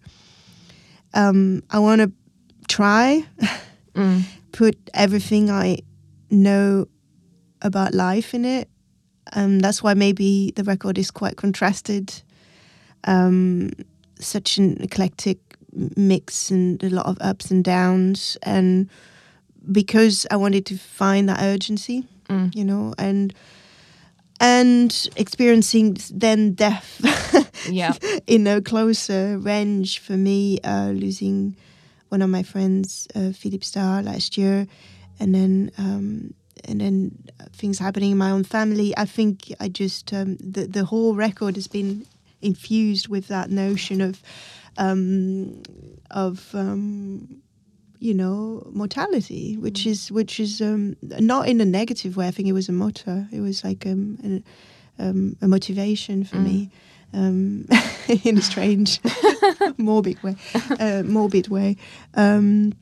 um, 1.13 1.63
I 1.69 1.79
want 1.79 2.01
to 2.01 2.11
try, 2.67 3.25
put 4.51 4.77
everything 4.93 5.49
I 5.49 5.79
know 6.29 6.87
about 7.61 7.93
life 7.93 8.33
in 8.33 8.45
it. 8.45 8.69
Um, 9.33 9.59
that's 9.59 9.81
why 9.83 9.93
maybe 9.93 10.51
the 10.55 10.63
record 10.63 10.97
is 10.97 11.11
quite 11.11 11.35
contrasted. 11.37 12.21
Um, 13.05 13.71
such 14.19 14.57
an 14.57 14.77
eclectic 14.81 15.39
mix 15.97 16.51
and 16.51 16.81
a 16.83 16.89
lot 16.89 17.05
of 17.07 17.17
ups 17.19 17.51
and 17.51 17.63
downs. 17.63 18.37
And 18.43 18.89
because 19.71 20.25
I 20.31 20.35
wanted 20.37 20.65
to 20.67 20.77
find 20.77 21.27
that 21.29 21.41
urgency, 21.41 22.05
you 22.53 22.63
know, 22.65 22.93
and 22.97 23.33
and 24.39 25.07
experiencing 25.15 25.97
then 26.11 26.53
death 26.53 26.99
Yeah. 27.69 27.93
in 28.27 28.47
a 28.47 28.59
closer 28.61 29.37
range 29.37 29.99
for 29.99 30.17
me, 30.17 30.59
uh, 30.63 30.89
losing 30.93 31.55
one 32.09 32.21
of 32.21 32.29
my 32.29 32.43
friends, 32.43 33.07
uh, 33.15 33.31
Philippe 33.31 33.63
Zdar, 33.65 34.03
last 34.03 34.37
year, 34.37 34.67
and 35.19 35.33
then 35.33 35.71
um, 35.77 36.33
and 36.65 36.81
then 36.81 37.23
things 37.53 37.79
happening 37.79 38.11
in 38.11 38.17
my 38.17 38.31
own 38.31 38.43
family. 38.43 38.93
I 38.97 39.05
think 39.05 39.53
I 39.59 39.69
just 39.69 40.13
um, 40.13 40.37
the 40.37 40.67
the 40.67 40.85
whole 40.85 41.15
record 41.15 41.55
has 41.55 41.67
been 41.67 42.05
infused 42.41 43.07
with 43.07 43.27
that 43.27 43.49
notion 43.49 44.01
of 44.01 44.21
um, 44.77 45.61
of 46.11 46.53
um, 46.53 47.41
you 47.99 48.13
know 48.13 48.67
mortality, 48.71 49.57
which 49.57 49.85
is 49.85 50.11
which 50.11 50.39
is 50.39 50.61
um, 50.61 50.95
not 51.01 51.47
in 51.47 51.61
a 51.61 51.65
negative 51.65 52.17
way. 52.17 52.27
I 52.27 52.31
think 52.31 52.47
it 52.47 52.53
was 52.53 52.69
a 52.69 52.73
motto. 52.73 53.25
It 53.31 53.39
was 53.41 53.63
like 53.63 53.85
um, 53.85 54.17
an, 54.23 54.43
um, 54.99 55.37
a 55.41 55.47
motivation 55.47 56.23
for 56.23 56.37
me. 56.37 56.69
Um, 57.15 57.67
in 58.23 58.39
a 58.39 58.41
strange, 58.41 58.99
morbid 59.77 60.21
way, 60.23 60.35
uh, 60.79 61.03
morbid 61.05 61.47
way. 61.47 61.77
Um, 62.15 62.73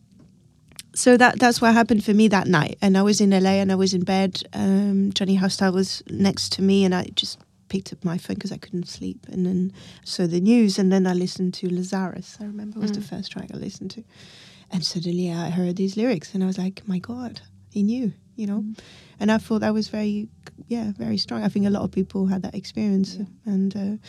so 0.94 1.18
that 1.18 1.40
that's 1.40 1.62
what 1.62 1.74
happened 1.74 2.04
for 2.04 2.14
me 2.14 2.28
that 2.28 2.48
night. 2.48 2.78
And 2.82 2.98
I 2.98 3.02
was 3.02 3.22
in 3.22 3.32
LA 3.32 3.62
and 3.62 3.72
I 3.72 3.76
was 3.76 3.94
in 3.94 4.04
bed. 4.04 4.42
Um, 4.54 5.12
Johnny 5.14 5.36
Hostile 5.36 5.72
was 5.74 6.04
next 6.10 6.52
to 6.54 6.62
me, 6.62 6.84
and 6.84 6.94
I 6.94 7.06
just 7.16 7.40
picked 7.70 7.94
up 7.94 8.04
my 8.04 8.18
phone 8.18 8.36
because 8.36 8.52
I 8.52 8.58
couldn't 8.58 8.88
sleep. 8.88 9.26
And 9.30 9.46
then 9.46 9.74
saw 10.04 10.28
the 10.28 10.42
news, 10.42 10.78
and 10.78 10.92
then 10.92 11.08
I 11.08 11.14
listened 11.14 11.54
to 11.56 11.70
Lazarus. 11.74 12.38
I 12.40 12.46
remember 12.46 12.80
it 12.80 12.82
was 12.82 12.92
the 12.92 13.02
first 13.02 13.32
track 13.32 13.50
I 13.54 13.58
listened 13.58 13.92
to, 13.92 14.04
and 14.72 14.86
suddenly 14.86 15.32
I 15.32 15.50
heard 15.50 15.78
these 15.78 15.96
lyrics, 15.96 16.34
and 16.34 16.44
I 16.44 16.48
was 16.48 16.58
like, 16.58 16.88
"My 16.88 17.00
God, 17.00 17.42
he 17.70 17.84
knew," 17.84 18.14
you 18.36 18.48
know. 18.48 18.66
And 19.20 19.32
I 19.32 19.38
thought 19.38 19.60
that 19.60 19.74
was 19.74 19.88
very, 19.88 20.28
yeah, 20.68 20.92
very 20.98 21.18
strong. 21.18 21.44
I 21.44 21.48
think 21.48 21.66
a 21.66 21.70
lot 21.70 21.84
of 21.84 21.92
people 21.92 22.28
had 22.28 22.42
that 22.44 22.56
experience, 22.56 23.18
and. 23.46 23.76
Uh, 23.76 24.08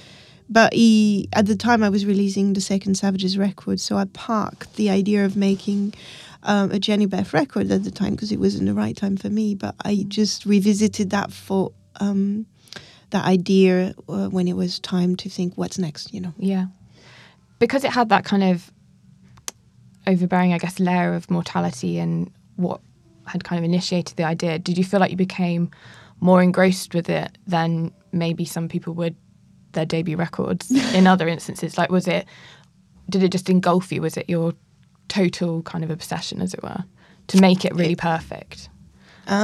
but 0.49 0.75
he, 0.75 1.31
at 1.33 1.47
the 1.47 1.57
time 1.57 1.83
I 1.83 1.89
was 1.89 2.05
releasing 2.05 2.53
the 2.53 2.61
second 2.61 2.97
Savages 2.97 3.39
record, 3.39 3.81
so 3.81 3.97
I 3.97 4.05
parked 4.05 4.77
the 4.77 4.91
idea 4.91 5.25
of 5.25 5.35
making 5.35 5.95
um, 6.45 6.71
a 6.71 6.77
Jehnny 6.77 7.09
Beth 7.09 7.33
record 7.33 7.71
at 7.71 7.85
the 7.85 7.91
time 7.91 8.13
because 8.13 8.33
it 8.33 8.41
wasn't 8.41 8.67
the 8.67 8.75
right 8.75 8.97
time 8.97 9.17
for 9.17 9.31
me. 9.31 9.55
But 9.55 9.75
I 9.85 10.05
just 10.09 10.45
revisited 10.47 11.11
that 11.11 11.33
for 11.33 11.73
um, 12.01 12.47
that 13.11 13.25
idea 13.25 13.95
uh, 14.09 14.29
when 14.29 14.49
it 14.49 14.57
was 14.57 14.79
time 14.79 15.17
to 15.17 15.29
think 15.29 15.55
what's 15.57 15.79
next. 15.79 16.13
You 16.13 16.21
know. 16.23 16.35
Yeah. 16.39 16.67
Because 17.59 17.85
it 17.85 17.93
had 17.93 18.09
that 18.09 18.25
kind 18.25 18.43
of 18.43 18.73
overbearing, 20.07 20.53
I 20.53 20.59
guess, 20.59 20.81
layer 20.81 21.15
of 21.15 21.31
mortality 21.31 21.99
and 21.99 22.31
what 22.57 22.81
had 23.27 23.45
kind 23.45 23.59
of 23.59 23.65
initiated 23.65 24.17
the 24.17 24.25
idea, 24.25 24.59
did 24.59 24.77
you 24.77 24.85
feel 24.85 25.01
like 25.01 25.11
you 25.11 25.17
became 25.17 25.71
more 26.21 26.43
engrossed 26.43 26.95
with 26.95 27.09
it 27.09 27.37
than 27.47 27.93
maybe 28.13 28.45
some 28.45 28.69
people 28.69 28.95
would 28.95 29.17
their 29.73 29.87
debut 29.87 30.17
records 30.17 30.71
in 30.95 31.07
other 31.07 31.29
instances? 31.29 31.79
Like, 31.79 31.91
was 31.91 32.09
it, 32.09 32.27
did 33.09 33.23
it 33.23 33.33
just 33.33 33.49
engulf 33.49 33.93
you? 33.93 34.03
Was 34.03 34.17
it 34.17 34.29
your 34.29 34.55
total 35.13 35.63
kind 35.63 35.85
of 35.85 35.91
obsession, 35.91 36.41
as 36.41 36.55
it 36.55 36.63
were, 36.63 36.85
to 37.29 37.41
make 37.41 37.65
it 37.65 37.75
really 37.75 37.97
perfect? 37.97 38.69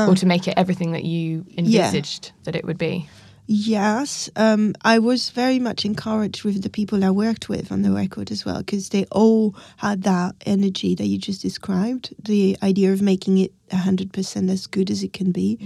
or 0.09 0.15
to 0.15 0.27
make 0.27 0.49
it 0.49 0.55
everything 0.57 0.93
that 0.93 1.05
you 1.05 1.45
yeah. 1.49 1.61
envisaged 1.61 2.33
that 2.45 2.57
it 2.57 2.65
would 2.65 2.79
be? 2.79 3.09
Yes, 3.51 4.29
um, 4.37 4.75
I 4.85 4.99
was 4.99 5.31
very 5.31 5.59
much 5.59 5.87
encouraged 5.87 6.45
with 6.45 6.63
the 6.63 6.69
people 6.69 7.03
I 7.03 7.11
worked 7.11 7.49
with 7.49 7.73
on 7.73 7.81
the 7.81 7.91
record 7.91 8.31
as 8.31 8.45
well, 8.45 8.59
because 8.59 8.91
they 8.91 9.07
all 9.11 9.57
had 9.79 10.03
that 10.03 10.35
energy 10.45 10.95
that 10.95 11.07
you 11.07 11.17
just 11.17 11.41
described. 11.41 12.15
The 12.23 12.59
idea 12.63 12.93
of 12.93 13.01
making 13.01 13.39
it 13.39 13.53
hundred 13.73 14.13
percent 14.13 14.51
as 14.51 14.67
good 14.67 14.91
as 14.91 15.03
it 15.03 15.15
can 15.15 15.33
be, 15.33 15.59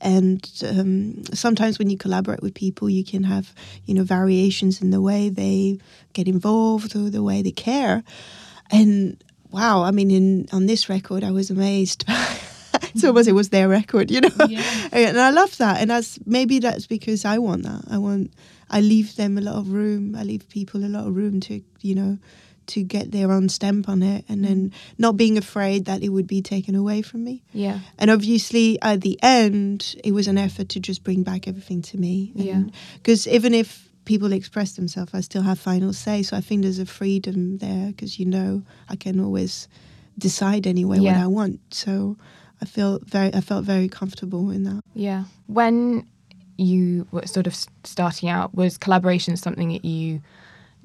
and 0.00 0.50
um, 0.66 1.24
sometimes 1.34 1.78
when 1.78 1.90
you 1.90 1.98
collaborate 1.98 2.40
with 2.40 2.54
people, 2.54 2.88
you 2.88 3.04
can 3.04 3.24
have 3.24 3.52
you 3.84 3.92
know 3.92 4.04
variations 4.04 4.80
in 4.80 4.90
the 4.90 5.02
way 5.02 5.28
they 5.28 5.78
get 6.14 6.26
involved 6.28 6.96
or 6.96 7.10
the 7.10 7.22
way 7.22 7.42
they 7.42 7.52
care. 7.52 8.02
And 8.70 9.22
wow, 9.56 9.82
I 9.82 9.90
mean, 9.90 10.10
in 10.10 10.46
on 10.52 10.66
this 10.66 10.88
record, 10.88 11.24
I 11.24 11.30
was 11.30 11.50
amazed. 11.50 12.04
it's 12.94 13.04
almost 13.04 13.26
it 13.26 13.32
was 13.32 13.48
their 13.48 13.68
record, 13.68 14.10
you 14.10 14.20
know. 14.20 14.46
Yeah. 14.48 14.62
and 14.92 15.18
I 15.18 15.30
love 15.30 15.56
that, 15.56 15.80
and 15.80 15.90
that's 15.90 16.18
maybe 16.26 16.58
that's 16.58 16.86
because 16.86 17.24
I 17.24 17.38
want 17.38 17.62
that. 17.62 17.84
I 17.90 17.96
want 17.98 18.32
I 18.70 18.80
leave 18.80 19.16
them 19.16 19.38
a 19.38 19.40
lot 19.40 19.56
of 19.56 19.72
room. 19.72 20.14
I 20.14 20.24
leave 20.24 20.46
people 20.50 20.84
a 20.84 20.92
lot 20.92 21.06
of 21.06 21.16
room 21.16 21.40
to 21.40 21.62
you 21.80 21.94
know 21.94 22.18
to 22.66 22.82
get 22.82 23.12
their 23.12 23.32
own 23.32 23.48
stamp 23.48 23.88
on 23.88 24.02
it, 24.02 24.24
and 24.28 24.44
then 24.44 24.70
mm. 24.70 24.72
not 24.98 25.16
being 25.16 25.38
afraid 25.38 25.86
that 25.86 26.02
it 26.02 26.10
would 26.10 26.26
be 26.26 26.42
taken 26.42 26.74
away 26.74 27.00
from 27.00 27.24
me. 27.24 27.42
Yeah. 27.52 27.78
And 27.98 28.10
obviously, 28.10 28.78
at 28.82 29.00
the 29.00 29.18
end, 29.22 29.96
it 30.04 30.12
was 30.12 30.28
an 30.28 30.36
effort 30.36 30.68
to 30.70 30.80
just 30.80 31.02
bring 31.02 31.22
back 31.22 31.48
everything 31.48 31.80
to 31.82 31.96
me. 31.96 32.32
Yeah. 32.34 32.64
Because 32.94 33.26
even 33.26 33.54
if 33.54 33.85
people 34.06 34.32
express 34.32 34.72
themselves, 34.72 35.12
I 35.12 35.20
still 35.20 35.42
have 35.42 35.58
final 35.58 35.92
say. 35.92 36.22
So 36.22 36.36
I 36.36 36.40
think 36.40 36.62
there's 36.62 36.78
a 36.78 36.86
freedom 36.86 37.58
there 37.58 37.88
because 37.88 38.18
you 38.18 38.24
know 38.24 38.62
I 38.88 38.96
can 38.96 39.20
always 39.20 39.68
decide 40.18 40.66
anyway 40.66 40.98
what 40.98 41.16
I 41.16 41.26
want. 41.26 41.60
So 41.70 42.16
I 42.62 42.64
feel 42.64 43.00
very, 43.04 43.34
I 43.34 43.42
felt 43.42 43.64
very 43.64 43.88
comfortable 43.88 44.50
in 44.50 44.64
that. 44.64 44.80
Yeah. 44.94 45.24
When 45.46 46.06
you 46.56 47.06
were 47.10 47.26
sort 47.26 47.46
of 47.46 47.54
starting 47.84 48.30
out, 48.30 48.54
was 48.54 48.78
collaboration 48.78 49.36
something 49.36 49.68
that 49.68 49.84
you 49.84 50.22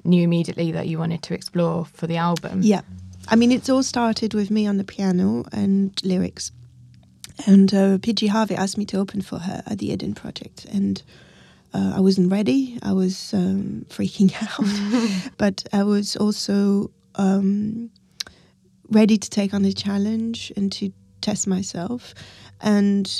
knew 0.04 0.22
immediately 0.22 0.72
that 0.72 0.88
you 0.88 0.98
wanted 0.98 1.22
to 1.22 1.34
explore 1.34 1.86
for 1.86 2.06
the 2.06 2.18
album? 2.18 2.60
Yeah. 2.62 2.82
I 3.28 3.36
mean, 3.36 3.52
it's 3.52 3.70
all 3.70 3.82
started 3.82 4.34
with 4.34 4.50
me 4.50 4.66
on 4.66 4.76
the 4.76 4.84
piano 4.84 5.44
and 5.52 5.98
lyrics. 6.04 6.52
And 7.46 7.72
uh, 7.72 7.98
PJ 7.98 8.28
Harvey 8.28 8.54
asked 8.54 8.76
me 8.76 8.84
to 8.86 8.98
open 8.98 9.22
for 9.22 9.38
her 9.38 9.62
at 9.66 9.78
the 9.78 9.90
Eden 9.90 10.14
Project. 10.14 10.66
And 10.66 11.02
uh, 11.74 11.94
I 11.96 12.00
wasn't 12.00 12.30
ready. 12.30 12.78
I 12.82 12.92
was 12.92 13.32
um, 13.34 13.86
freaking 13.88 14.32
out. 14.42 15.32
but 15.38 15.64
I 15.72 15.82
was 15.84 16.16
also 16.16 16.90
um, 17.14 17.90
ready 18.90 19.16
to 19.18 19.30
take 19.30 19.54
on 19.54 19.62
the 19.62 19.72
challenge 19.72 20.52
and 20.56 20.70
to 20.72 20.92
test 21.20 21.46
myself. 21.46 22.14
And 22.60 23.10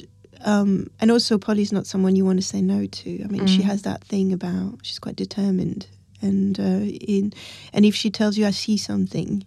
um, 0.45 0.89
and 1.01 1.11
also, 1.11 1.39
Polly's 1.39 1.73
not 1.73 1.87
someone 1.87 2.17
you 2.17 2.25
want 2.25 2.41
to 2.41 2.47
say 2.47 2.61
no 2.61 2.87
to. 2.87 3.23
I 3.23 3.29
mean, 3.29 3.47
she 3.47 3.63
has 3.63 3.83
that 3.83 4.03
thing 4.05 4.33
about 4.33 4.79
she's 4.83 4.99
quite 4.99 5.15
determined, 5.15 5.87
and 6.21 6.59
uh, 6.59 6.63
in 6.63 7.33
and 7.73 7.85
if 7.85 7.95
she 7.95 8.11
tells 8.11 8.37
you 8.37 8.47
I 8.47 8.51
see 8.51 8.77
something, 8.77 9.45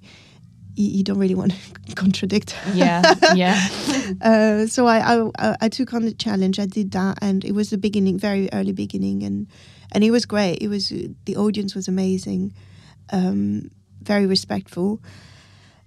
you, 0.76 0.98
you 0.98 1.04
don't 1.04 1.18
really 1.18 1.36
want 1.36 1.54
to 1.54 1.96
contradict. 1.96 2.56
Yeah. 2.74 3.02
Yeah. 3.36 3.68
Uh, 4.22 4.68
so 4.68 4.86
I, 4.88 5.30
I 5.38 5.58
I 5.62 5.70
took 5.70 5.94
on 5.94 6.06
the 6.06 6.14
challenge. 6.14 6.60
I 6.60 6.66
did 6.66 6.92
that, 6.92 7.18
and 7.22 7.44
it 7.44 7.54
was 7.54 7.70
the 7.70 7.78
beginning, 7.78 8.20
very 8.20 8.50
early 8.54 8.72
beginning, 8.72 9.24
and 9.24 9.48
and 9.92 10.04
it 10.04 10.12
was 10.12 10.26
great. 10.26 10.62
It 10.62 10.68
was 10.68 10.90
the 10.90 11.36
audience 11.36 11.76
was 11.76 11.88
amazing, 11.88 12.54
um, 13.12 13.72
very 14.02 14.26
respectful. 14.26 15.00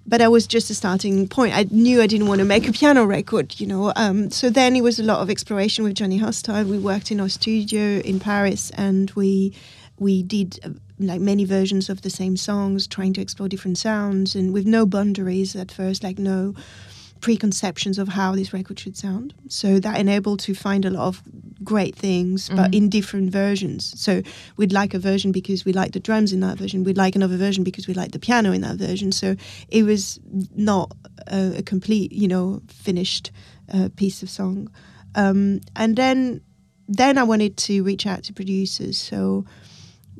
But 0.06 0.20
I 0.22 0.28
was 0.28 0.46
just 0.46 0.70
a 0.70 0.74
starting 0.74 1.28
point. 1.28 1.54
I 1.54 1.66
knew 1.70 2.00
I 2.00 2.06
didn't 2.06 2.28
want 2.28 2.38
to 2.38 2.46
make 2.46 2.66
a 2.66 2.72
piano 2.72 3.04
record, 3.04 3.60
you 3.60 3.66
know. 3.66 3.92
Um, 3.94 4.30
so 4.30 4.50
then 4.50 4.74
it 4.74 4.82
was 4.82 4.98
a 4.98 5.02
lot 5.02 5.20
of 5.20 5.28
exploration 5.28 5.84
with 5.84 5.94
Johnny 5.94 6.16
Hostile. 6.16 6.64
We 6.64 6.78
worked 6.78 7.10
in 7.10 7.20
our 7.20 7.28
studio 7.28 8.00
in 8.00 8.18
Paris, 8.18 8.70
and 8.70 9.10
we 9.12 9.54
we 9.98 10.22
did 10.22 10.60
uh, 10.64 10.70
like 10.98 11.20
many 11.20 11.44
versions 11.44 11.88
of 11.88 12.02
the 12.02 12.10
same 12.10 12.36
songs, 12.36 12.86
trying 12.86 13.12
to 13.14 13.20
explore 13.20 13.48
different 13.48 13.78
sounds, 13.78 14.34
and 14.34 14.52
with 14.52 14.66
no 14.66 14.86
boundaries 14.86 15.54
at 15.56 15.70
first, 15.70 16.02
like 16.02 16.18
no 16.18 16.54
preconceptions 17.20 17.98
of 17.98 18.08
how 18.08 18.34
this 18.34 18.52
record 18.52 18.78
should 18.78 18.96
sound. 18.96 19.34
So 19.48 19.80
that 19.80 19.98
enabled 19.98 20.40
to 20.40 20.54
find 20.54 20.84
a 20.84 20.90
lot 20.90 21.08
of 21.08 21.22
great 21.64 21.96
things, 21.96 22.48
but 22.48 22.72
in 22.72 22.88
different 22.88 23.30
versions. 23.30 24.00
So 24.00 24.22
we'd 24.56 24.72
like 24.72 24.94
a 24.94 24.98
version 24.98 25.32
because 25.32 25.64
we 25.64 25.72
like 25.72 25.92
the 25.92 26.00
drums 26.00 26.32
in 26.32 26.40
that 26.40 26.56
version. 26.58 26.84
We'd 26.84 26.96
like 26.96 27.16
another 27.16 27.36
version 27.36 27.64
because 27.64 27.88
we 27.88 27.94
like 27.94 28.12
the 28.12 28.18
piano 28.18 28.52
in 28.52 28.60
that 28.60 28.76
version. 28.76 29.10
So 29.12 29.34
it 29.68 29.82
was 29.82 30.20
not 30.54 30.92
a, 31.26 31.58
a 31.58 31.62
complete, 31.62 32.12
you 32.12 32.28
know, 32.28 32.62
finished 32.68 33.32
uh, 33.72 33.88
piece 33.96 34.22
of 34.22 34.30
song. 34.30 34.70
Um, 35.14 35.60
and 35.74 35.96
then 35.96 36.40
then 36.86 37.18
I 37.18 37.22
wanted 37.22 37.56
to 37.58 37.82
reach 37.82 38.06
out 38.06 38.22
to 38.24 38.32
producers. 38.32 38.96
So 38.96 39.44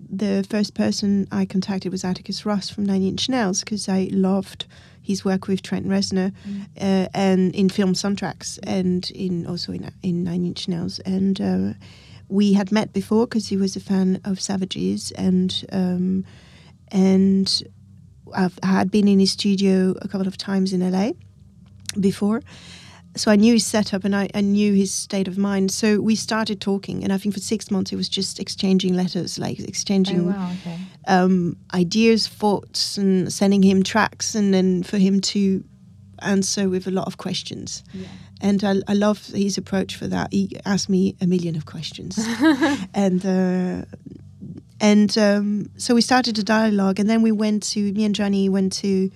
the 0.09 0.47
first 0.49 0.75
person 0.75 1.27
I 1.31 1.45
contacted 1.45 1.93
was 1.93 2.05
Atticus 2.05 2.47
Ross 2.47 2.71
from 2.71 2.85
Nine 2.85 3.03
Inch 3.03 3.29
Nails 3.29 3.61
because 3.61 3.89
I 3.89 4.09
loved 4.13 4.67
his 5.03 5.25
work 5.25 5.49
with 5.49 5.63
Trent 5.63 5.87
Reznor 5.87 6.33
uh, 6.81 7.09
and 7.15 7.55
in 7.55 7.69
film 7.69 7.95
soundtracks 7.95 8.59
and 8.63 9.11
in 9.11 9.47
also 9.47 9.73
in 9.73 9.91
in 10.03 10.25
Nine 10.25 10.45
Inch 10.45 10.69
Nails 10.69 10.99
and. 11.01 11.41
Uh, 11.41 11.73
we 12.29 12.53
had 12.53 12.71
met 12.71 12.93
before 12.93 13.27
because 13.27 13.49
he 13.49 13.57
was 13.57 13.75
a 13.75 13.81
fan 13.81 14.21
of 14.25 14.41
Savages 14.41 15.13
and 15.13 15.65
um, 15.73 16.25
and 16.89 17.63
I've, 18.35 18.59
I 18.63 18.67
had 18.67 18.91
been 18.91 19.09
in 19.09 19.19
his 19.19 19.33
studio 19.33 19.95
a 20.03 20.09
couple 20.09 20.27
of 20.27 20.37
times 20.37 20.73
in 20.73 20.81
LA 20.91 21.13
before. 21.99 22.43
So 23.17 23.31
I 23.33 23.37
knew 23.37 23.55
his 23.55 23.67
setup 23.67 24.05
and 24.05 24.15
I, 24.15 24.29
I 24.35 24.41
knew 24.43 24.75
his 24.75 24.93
state 24.95 25.27
of 25.29 25.37
mind. 25.37 25.71
So 25.73 26.01
we 26.01 26.15
started 26.15 26.61
talking, 26.61 27.03
and 27.03 27.13
I 27.13 27.19
think 27.19 27.35
for 27.35 27.41
six 27.41 27.71
months 27.71 27.93
it 27.93 27.97
was 27.97 28.09
just 28.09 28.39
exchanging 28.39 28.95
letters, 28.95 29.39
like 29.39 29.59
exchanging 29.59 30.21
Oh, 30.21 30.33
wow, 30.33 30.53
okay. 30.61 30.79
um, 31.09 31.57
ideas, 31.75 32.29
thoughts, 32.29 32.97
and 32.99 33.33
sending 33.33 33.63
him 33.63 33.83
tracks, 33.83 34.35
and 34.37 34.55
then 34.55 34.83
for 34.85 34.99
him 34.99 35.21
to 35.21 35.65
answer 36.21 36.69
with 36.69 36.87
a 36.87 36.91
lot 36.91 37.07
of 37.07 37.17
questions. 37.17 37.83
And 38.41 38.63
I, 38.63 38.77
I 38.87 38.95
love 38.95 39.27
his 39.27 39.59
approach 39.59 39.97
for 39.97 40.07
that. 40.09 40.33
He 40.33 40.51
asked 40.65 40.89
me 40.89 41.17
a 41.21 41.27
million 41.27 41.57
of 41.57 41.67
questions, 41.67 42.19
and 42.95 43.25
uh, 43.27 43.85
and 44.81 45.19
um, 45.19 45.71
so 45.77 45.95
we 45.95 46.03
started 46.03 46.39
a 46.39 46.43
dialogue, 46.45 47.01
and 47.01 47.11
then 47.11 47.23
we 47.23 47.33
went 47.33 47.63
to 47.73 47.93
me 47.93 48.05
and 48.05 48.15
Johnny 48.15 48.49
went 48.49 48.73
to 48.75 49.11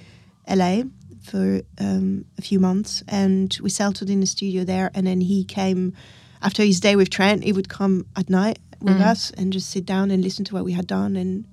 LA 0.49 0.83
for 1.23 1.63
um, 1.79 2.25
a 2.39 2.43
few 2.43 2.59
months, 2.61 3.03
and 3.09 3.57
we 3.63 3.71
settled 3.71 4.11
in 4.11 4.21
the 4.21 4.27
studio 4.27 4.65
there. 4.65 4.91
And 4.95 5.07
then 5.07 5.21
he 5.21 5.45
came 5.45 5.93
after 6.41 6.63
his 6.65 6.81
day 6.81 6.97
with 6.97 7.11
Trent. 7.11 7.45
He 7.45 7.53
would 7.53 7.69
come 7.69 8.07
at 8.17 8.29
night 8.29 8.59
with 8.81 9.01
us 9.01 9.31
and 9.33 9.53
just 9.53 9.71
sit 9.71 9.87
down 9.87 10.11
and 10.11 10.23
listen 10.25 10.45
to 10.47 10.55
what 10.55 10.65
we 10.65 10.73
had 10.73 10.87
done, 10.87 11.17
and 11.17 11.45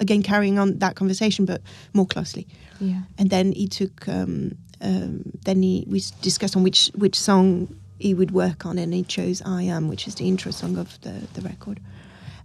again 0.00 0.22
carrying 0.22 0.58
on 0.58 0.78
that 0.78 0.94
conversation, 0.94 1.44
but 1.44 1.60
more 1.92 2.06
closely. 2.06 2.46
Yeah. 2.80 3.02
And 3.18 3.30
then 3.30 3.52
he 3.52 3.68
took. 3.68 4.08
Um, 4.08 4.56
um, 4.80 5.22
then 5.44 5.60
he 5.62 5.84
we 5.88 6.00
discussed 6.22 6.56
on 6.56 6.62
which 6.62 6.90
which 6.94 7.16
song 7.18 7.68
he 7.98 8.14
would 8.14 8.30
work 8.30 8.64
on, 8.64 8.78
and 8.78 8.94
he 8.94 9.02
chose 9.02 9.42
"I 9.44 9.64
Am," 9.64 9.88
which 9.88 10.06
is 10.06 10.14
the 10.14 10.28
intro 10.28 10.52
song 10.52 10.78
of 10.78 10.98
the 11.00 11.26
the 11.34 11.40
record, 11.42 11.80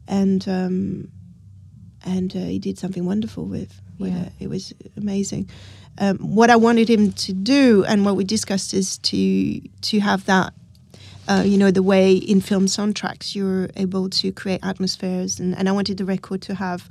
and 0.08 0.46
um, 0.48 1.10
and 2.04 2.36
uh, 2.36 2.40
he 2.40 2.60
did 2.60 2.78
something 2.80 3.06
wonderful 3.06 3.46
with 3.46 3.80
with 4.00 4.12
Yeah. 4.14 4.24
it. 4.24 4.32
It 4.40 4.50
was 4.50 4.74
amazing. 4.98 5.48
Um, 6.00 6.18
what 6.18 6.50
I 6.50 6.56
wanted 6.56 6.90
him 6.90 7.12
to 7.12 7.34
do, 7.34 7.84
and 7.86 8.04
what 8.06 8.16
we 8.16 8.24
discussed, 8.24 8.74
is 8.74 8.98
to 9.00 9.60
to 9.62 10.00
have 10.00 10.26
that. 10.26 10.54
Uh, 11.26 11.42
you 11.46 11.58
know 11.58 11.72
the 11.72 11.82
way 11.82 12.16
in 12.16 12.42
film 12.42 12.66
soundtracks 12.66 13.34
you're 13.34 13.70
able 13.78 14.10
to 14.10 14.34
create 14.34 14.60
atmospheres, 14.62 15.40
and, 15.40 15.56
and 15.58 15.70
I 15.70 15.72
wanted 15.72 15.98
the 15.98 16.04
record 16.04 16.42
to 16.42 16.56
have 16.56 16.90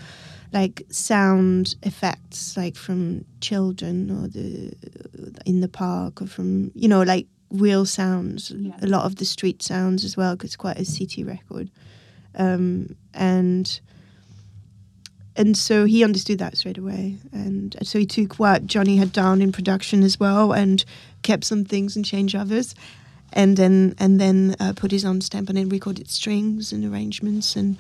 like 0.53 0.87
sound 0.89 1.77
effects, 1.83 2.57
like 2.57 2.75
from 2.75 3.27
children 3.41 4.11
or 4.11 4.29
the 4.29 4.73
in 5.45 5.61
the 5.61 5.69
park, 5.69 6.23
or 6.23 6.27
from 6.27 6.71
you 6.75 6.89
know 6.89 7.03
like 7.03 7.27
real 7.51 7.85
sounds. 7.85 8.51
Yeah. 8.51 8.73
A 8.81 8.87
lot 8.87 9.05
of 9.05 9.17
the 9.17 9.27
street 9.27 9.63
sounds 9.63 10.03
as 10.03 10.17
well, 10.17 10.35
because 10.35 10.49
it's 10.49 10.57
quite 10.57 10.79
a 10.79 10.85
city 10.87 11.25
record, 11.25 11.71
um, 12.35 12.97
and 13.13 13.81
and 15.37 15.57
so 15.57 15.85
he 15.85 16.05
understood 16.05 16.39
that 16.39 16.57
straight 16.57 16.79
away, 16.79 17.17
and 17.33 17.77
so 17.83 17.99
he 17.99 18.07
took 18.07 18.39
what 18.39 18.67
Johnny 18.67 18.97
had 18.97 19.13
done 19.13 19.41
in 19.43 19.53
production 19.53 20.03
as 20.03 20.19
well, 20.21 20.53
and 20.53 20.85
kept 21.23 21.45
some 21.45 21.65
things 21.65 21.97
and 21.97 22.05
changed 22.05 22.35
others, 22.35 22.75
and 23.33 23.57
then 23.57 23.95
and 23.99 24.21
then 24.21 24.57
uh, 24.61 24.73
put 24.75 24.91
his 24.91 25.05
own 25.05 25.21
stamp 25.21 25.49
on 25.51 25.57
it, 25.57 25.65
We 25.65 25.73
recorded 25.79 26.11
strings 26.11 26.73
and 26.73 26.85
arrangements, 26.85 27.57
and 27.57 27.77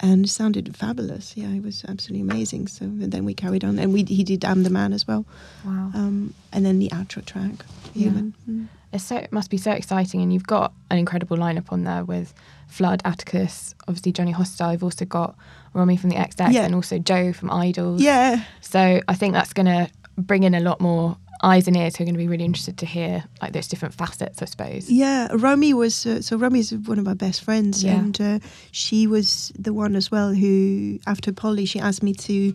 and 0.00 0.24
it 0.24 0.28
sounded 0.28 0.76
fabulous. 0.76 1.36
Yeah, 1.36 1.48
it 1.50 1.62
was 1.62 1.84
absolutely 1.88 2.22
amazing. 2.28 2.66
So 2.68 2.84
and 2.84 3.10
then 3.12 3.24
we 3.24 3.34
carried 3.34 3.64
on, 3.64 3.78
and 3.78 3.92
we 3.92 4.04
he 4.04 4.24
did 4.24 4.44
"I'm 4.44 4.62
the 4.62 4.70
Man" 4.70 4.92
as 4.92 5.06
well, 5.06 5.24
Wow. 5.64 5.90
um, 5.94 6.34
and 6.52 6.64
then 6.64 6.78
the 6.78 6.88
outro 6.90 7.24
track, 7.24 7.64
Yeah. 7.94 8.10
"Human." 8.10 8.34
Mm. 8.48 8.66
It's 8.92 9.02
so 9.04 9.16
it 9.16 9.32
must 9.32 9.50
be 9.50 9.56
so 9.56 9.72
exciting, 9.72 10.22
and 10.22 10.32
you've 10.32 10.46
got 10.46 10.72
an 10.90 10.98
incredible 10.98 11.36
lineup 11.36 11.72
on 11.72 11.82
there 11.82 12.04
with 12.04 12.32
Flood, 12.68 13.02
Atticus, 13.04 13.74
obviously 13.88 14.12
Johnny 14.12 14.30
Hostile. 14.30 14.72
You've 14.72 14.84
also 14.84 15.04
got 15.04 15.34
Romy 15.74 15.96
from 15.96 16.10
the 16.10 16.16
XX, 16.16 16.52
Yeah. 16.52 16.64
and 16.64 16.74
also 16.74 16.98
Joe 16.98 17.32
from 17.32 17.50
IDLES. 17.50 18.00
Yeah, 18.00 18.42
So 18.60 19.00
I 19.08 19.14
think 19.14 19.34
that's 19.34 19.52
going 19.52 19.66
to 19.66 19.90
bring 20.16 20.44
in 20.44 20.54
a 20.54 20.60
lot 20.60 20.80
more 20.80 21.16
eyes 21.42 21.66
and 21.68 21.76
ears 21.76 21.96
who 21.96 22.04
are 22.04 22.06
going 22.06 22.14
to 22.14 22.18
be 22.18 22.28
really 22.28 22.44
interested 22.44 22.78
to 22.78 22.86
hear 22.86 23.22
like 23.42 23.52
those 23.52 23.68
different 23.68 23.92
facets, 23.94 24.40
I 24.40 24.46
suppose. 24.46 24.88
Yeah, 24.90 25.28
Romy 25.34 25.74
was 25.74 26.06
uh, 26.06 26.22
so 26.22 26.36
Romy 26.38 26.60
is 26.60 26.72
one 26.72 26.98
of 26.98 27.04
my 27.04 27.12
best 27.14 27.42
friends, 27.44 27.84
Yeah. 27.84 27.98
and 27.98 28.18
uh, 28.20 28.38
she 28.70 29.06
was 29.06 29.52
the 29.58 29.74
one 29.74 29.94
as 29.96 30.10
well 30.10 30.32
who, 30.32 30.98
after 31.06 31.32
Polly, 31.32 31.66
she 31.66 31.80
asked 31.80 32.02
me 32.02 32.14
to 32.14 32.54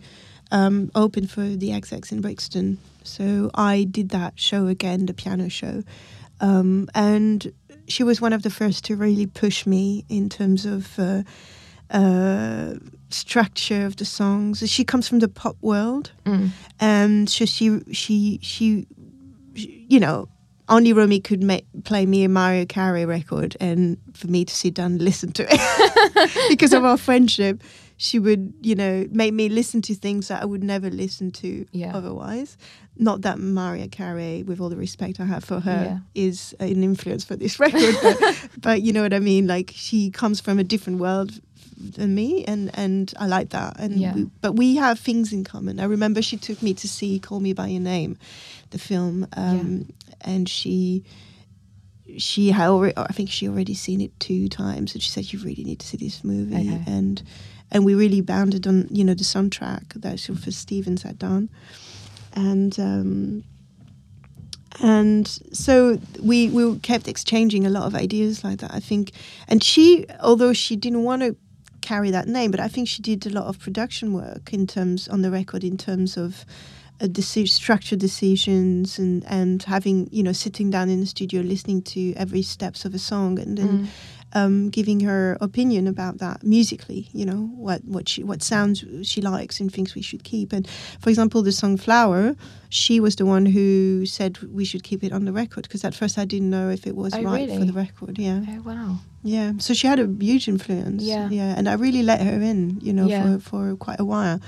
um, 0.50 0.90
open 0.96 1.26
for 1.28 1.42
the 1.42 1.68
XX 1.70 2.10
in 2.10 2.20
Brixton. 2.20 2.78
So 3.04 3.50
I 3.54 3.84
did 3.84 4.08
that 4.08 4.32
show 4.40 4.66
again, 4.66 5.06
the 5.06 5.14
piano 5.14 5.48
show, 5.48 5.84
um, 6.40 6.88
and 6.94 7.52
she 7.86 8.02
was 8.02 8.20
one 8.20 8.32
of 8.32 8.42
the 8.42 8.50
first 8.50 8.84
to 8.86 8.96
really 8.96 9.26
push 9.26 9.66
me 9.66 10.04
in 10.08 10.28
terms 10.28 10.64
of. 10.66 10.98
Uh, 10.98 11.22
uh, 11.90 12.74
structure 13.14 13.86
of 13.86 13.96
the 13.96 14.04
songs. 14.04 14.62
She 14.70 14.84
comes 14.84 15.08
from 15.08 15.18
the 15.20 15.28
pop 15.28 15.56
world, 15.60 16.12
Mm. 16.26 16.50
and 16.78 17.28
so 17.30 17.44
she 17.44 17.80
she 17.92 18.38
she, 18.42 18.86
she 19.54 19.86
you 19.88 20.00
know 20.00 20.28
only 20.68 20.92
Romy 20.92 21.18
could 21.20 21.42
ma- 21.42 21.58
play 21.84 22.06
me 22.06 22.22
a 22.24 22.28
Mariah 22.28 22.66
Carey 22.66 23.04
record 23.04 23.56
and 23.60 23.96
for 24.14 24.28
me 24.28 24.44
to 24.44 24.54
sit 24.54 24.74
down 24.74 24.92
and 24.92 25.02
listen 25.02 25.32
to 25.32 25.44
it 25.50 26.48
because 26.48 26.72
of 26.72 26.84
our 26.84 26.96
friendship 26.96 27.60
she 27.96 28.18
would 28.20 28.52
you 28.62 28.76
know 28.76 29.04
make 29.10 29.34
me 29.34 29.48
listen 29.48 29.82
to 29.82 29.94
things 29.96 30.28
that 30.28 30.40
I 30.42 30.44
would 30.46 30.62
never 30.62 30.88
listen 30.88 31.32
to 31.32 31.66
Yeah. 31.72 31.92
otherwise 31.96 32.56
not 32.96 33.22
that 33.22 33.38
Mariah 33.40 33.88
Carey 33.88 34.44
with 34.44 34.60
all 34.60 34.68
the 34.68 34.76
respect 34.76 35.18
I 35.18 35.24
have 35.24 35.42
for 35.42 35.58
her 35.58 35.84
Yeah. 35.84 35.98
is 36.28 36.54
an 36.60 36.84
influence 36.84 37.24
for 37.24 37.34
this 37.34 37.58
record 37.64 37.96
but, 38.00 38.48
but 38.60 38.82
you 38.82 38.92
know 38.92 39.02
what 39.02 39.12
I 39.12 39.18
mean 39.18 39.48
like 39.48 39.72
she 39.74 40.10
comes 40.10 40.40
from 40.40 40.60
a 40.60 40.64
different 40.64 41.00
world 41.00 41.32
than 41.80 42.14
me 42.14 42.44
and 42.44 42.70
and 42.74 43.12
I 43.18 43.26
like 43.26 43.50
that. 43.50 43.78
And 43.78 43.94
Yeah. 44.00 44.14
we, 44.14 44.24
but 44.40 44.52
we 44.52 44.76
have 44.76 44.98
things 44.98 45.32
in 45.32 45.44
common. 45.44 45.80
I 45.80 45.84
remember 45.84 46.22
she 46.22 46.36
took 46.36 46.62
me 46.62 46.74
to 46.74 46.86
see 46.88 47.18
Call 47.18 47.40
Me 47.40 47.52
by 47.52 47.68
Your 47.68 47.80
Name 47.80 48.16
the 48.70 48.78
film 48.78 49.26
um, 49.36 49.88
and 50.20 50.48
she 50.48 51.02
she 52.18 52.50
had 52.50 52.68
already 52.68 52.96
I 52.96 53.12
think 53.12 53.30
she 53.30 53.48
already 53.48 53.74
seen 53.74 54.00
it 54.00 54.12
two 54.20 54.48
times 54.48 54.94
and 54.94 55.02
she 55.02 55.10
said 55.10 55.32
you 55.32 55.38
really 55.40 55.64
need 55.64 55.80
to 55.80 55.86
see 55.86 55.96
this 55.96 56.22
movie. 56.24 56.54
Okay. 56.56 56.82
and 56.86 57.22
and 57.70 57.84
we 57.84 57.94
really 57.94 58.20
bounded 58.20 58.66
on 58.66 58.88
you 58.90 59.04
know 59.04 59.14
the 59.14 59.24
soundtrack 59.24 59.94
that 60.02 60.16
Sufjan 60.16 60.52
Stevens 60.52 61.02
had 61.02 61.18
done. 61.18 61.48
And 62.34 62.78
um, 62.78 63.44
and 64.82 65.26
so 65.52 65.98
we 66.22 66.48
we 66.50 66.78
kept 66.80 67.08
exchanging 67.08 67.66
a 67.66 67.70
lot 67.70 67.84
of 67.84 67.94
ideas 67.94 68.44
like 68.44 68.58
that 68.58 68.72
I 68.72 68.80
think. 68.80 69.12
And 69.48 69.62
she 69.62 70.06
although 70.20 70.52
she 70.52 70.76
didn't 70.76 71.02
want 71.04 71.22
to 71.22 71.36
carry 71.90 72.10
that 72.12 72.28
name 72.28 72.50
but 72.52 72.60
I 72.60 72.68
think 72.68 72.86
she 72.86 73.02
did 73.02 73.26
a 73.26 73.30
lot 73.38 73.46
of 73.46 73.58
production 73.58 74.12
work 74.12 74.52
in 74.52 74.64
terms 74.66 75.08
on 75.08 75.22
the 75.22 75.30
record 75.30 75.64
in 75.64 75.76
terms 75.76 76.16
of 76.16 76.44
uh, 77.00 77.06
deci- 77.06 77.48
structured 77.48 77.98
decisions 77.98 78.98
and 79.02 79.24
and 79.26 79.62
having 79.64 80.08
you 80.12 80.22
know 80.22 80.32
sitting 80.44 80.70
down 80.70 80.88
in 80.88 81.00
the 81.00 81.06
studio 81.06 81.40
listening 81.42 81.82
to 81.94 82.00
every 82.14 82.42
steps 82.42 82.84
of 82.84 82.94
a 82.94 82.98
song 82.98 83.40
and 83.40 83.58
then 83.58 83.88
um, 84.32 84.70
giving 84.70 85.00
her 85.00 85.36
opinion 85.40 85.86
about 85.88 86.18
that 86.18 86.42
musically 86.42 87.08
you 87.12 87.24
know 87.24 87.50
what 87.56 87.80
what 87.84 88.08
she 88.08 88.22
what 88.22 88.42
sounds 88.42 88.84
she 89.02 89.20
likes 89.20 89.60
and 89.60 89.72
thinks 89.72 89.94
we 89.94 90.02
should 90.02 90.22
keep 90.24 90.52
and 90.52 90.68
for 91.00 91.10
example 91.10 91.42
the 91.42 91.52
song 91.52 91.76
flower 91.76 92.34
she 92.68 93.00
was 93.00 93.16
the 93.16 93.26
one 93.26 93.44
who 93.46 94.04
said 94.06 94.38
we 94.52 94.64
should 94.64 94.82
keep 94.84 95.02
it 95.02 95.12
on 95.12 95.24
the 95.24 95.32
record 95.32 95.62
because 95.62 95.84
at 95.84 95.94
first 95.94 96.16
I 96.18 96.24
didn't 96.24 96.50
know 96.50 96.70
if 96.70 96.86
it 96.86 96.94
was 96.94 97.12
Oh, 97.14 97.22
right 97.22 97.48
for 97.50 97.64
the 97.64 97.72
record 97.72 98.18
yeah 98.18 98.40
Oh 98.48 98.62
wow. 98.64 98.96
yeah, 99.22 99.52
so 99.58 99.74
she 99.74 99.86
had 99.86 99.98
a 99.98 100.06
huge 100.20 100.46
influence. 100.48 101.02
Yeah. 101.02 101.28
yeah, 101.28 101.54
and 101.58 101.68
I 101.68 101.74
really 101.74 102.02
let 102.02 102.20
her 102.22 102.40
in, 102.40 102.78
you 102.80 102.92
know, 102.92 103.06
Yeah. 103.08 103.22
for 103.22 103.38
for 103.40 103.76
quite 103.76 104.00
a 104.00 104.04
while. 104.04 104.38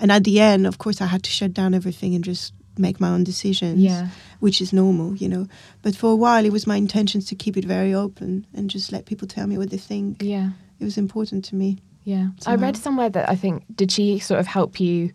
And 0.00 0.10
at 0.10 0.22
the 0.24 0.40
end, 0.40 0.66
of 0.66 0.76
course, 0.78 1.00
I 1.04 1.06
had 1.06 1.22
to 1.24 1.30
shut 1.30 1.52
down 1.52 1.74
everything 1.74 2.14
and 2.14 2.24
just 2.24 2.54
make 2.78 2.98
my 2.98 3.08
own 3.10 3.24
decisions. 3.24 3.78
Yeah. 3.82 4.06
Which 4.42 4.60
is 4.60 4.72
normal, 4.72 5.14
you 5.22 5.28
know. 5.28 5.46
But 5.82 5.94
for 5.96 6.10
a 6.10 6.16
while, 6.16 6.44
it 6.44 6.52
was 6.52 6.66
my 6.66 6.76
intentions 6.76 7.26
to 7.26 7.34
keep 7.36 7.56
it 7.56 7.64
very 7.64 7.94
open 7.94 8.44
and 8.54 8.68
just 8.68 8.90
let 8.92 9.06
people 9.06 9.28
tell 9.28 9.46
me 9.46 9.56
what 9.56 9.70
they 9.70 9.78
think. 9.78 10.20
Yeah. 10.22 10.50
It 10.80 10.84
was 10.84 10.98
important 10.98 11.44
to 11.46 11.54
me. 11.54 11.78
Yeah. 12.04 12.28
I 12.46 12.56
read 12.56 12.76
somewhere 12.76 13.08
that 13.10 13.30
I 13.30 13.36
think 13.36 13.62
did 13.76 13.92
she 13.92 14.18
sort 14.18 14.40
of 14.40 14.46
help 14.48 14.80
you 14.80 15.12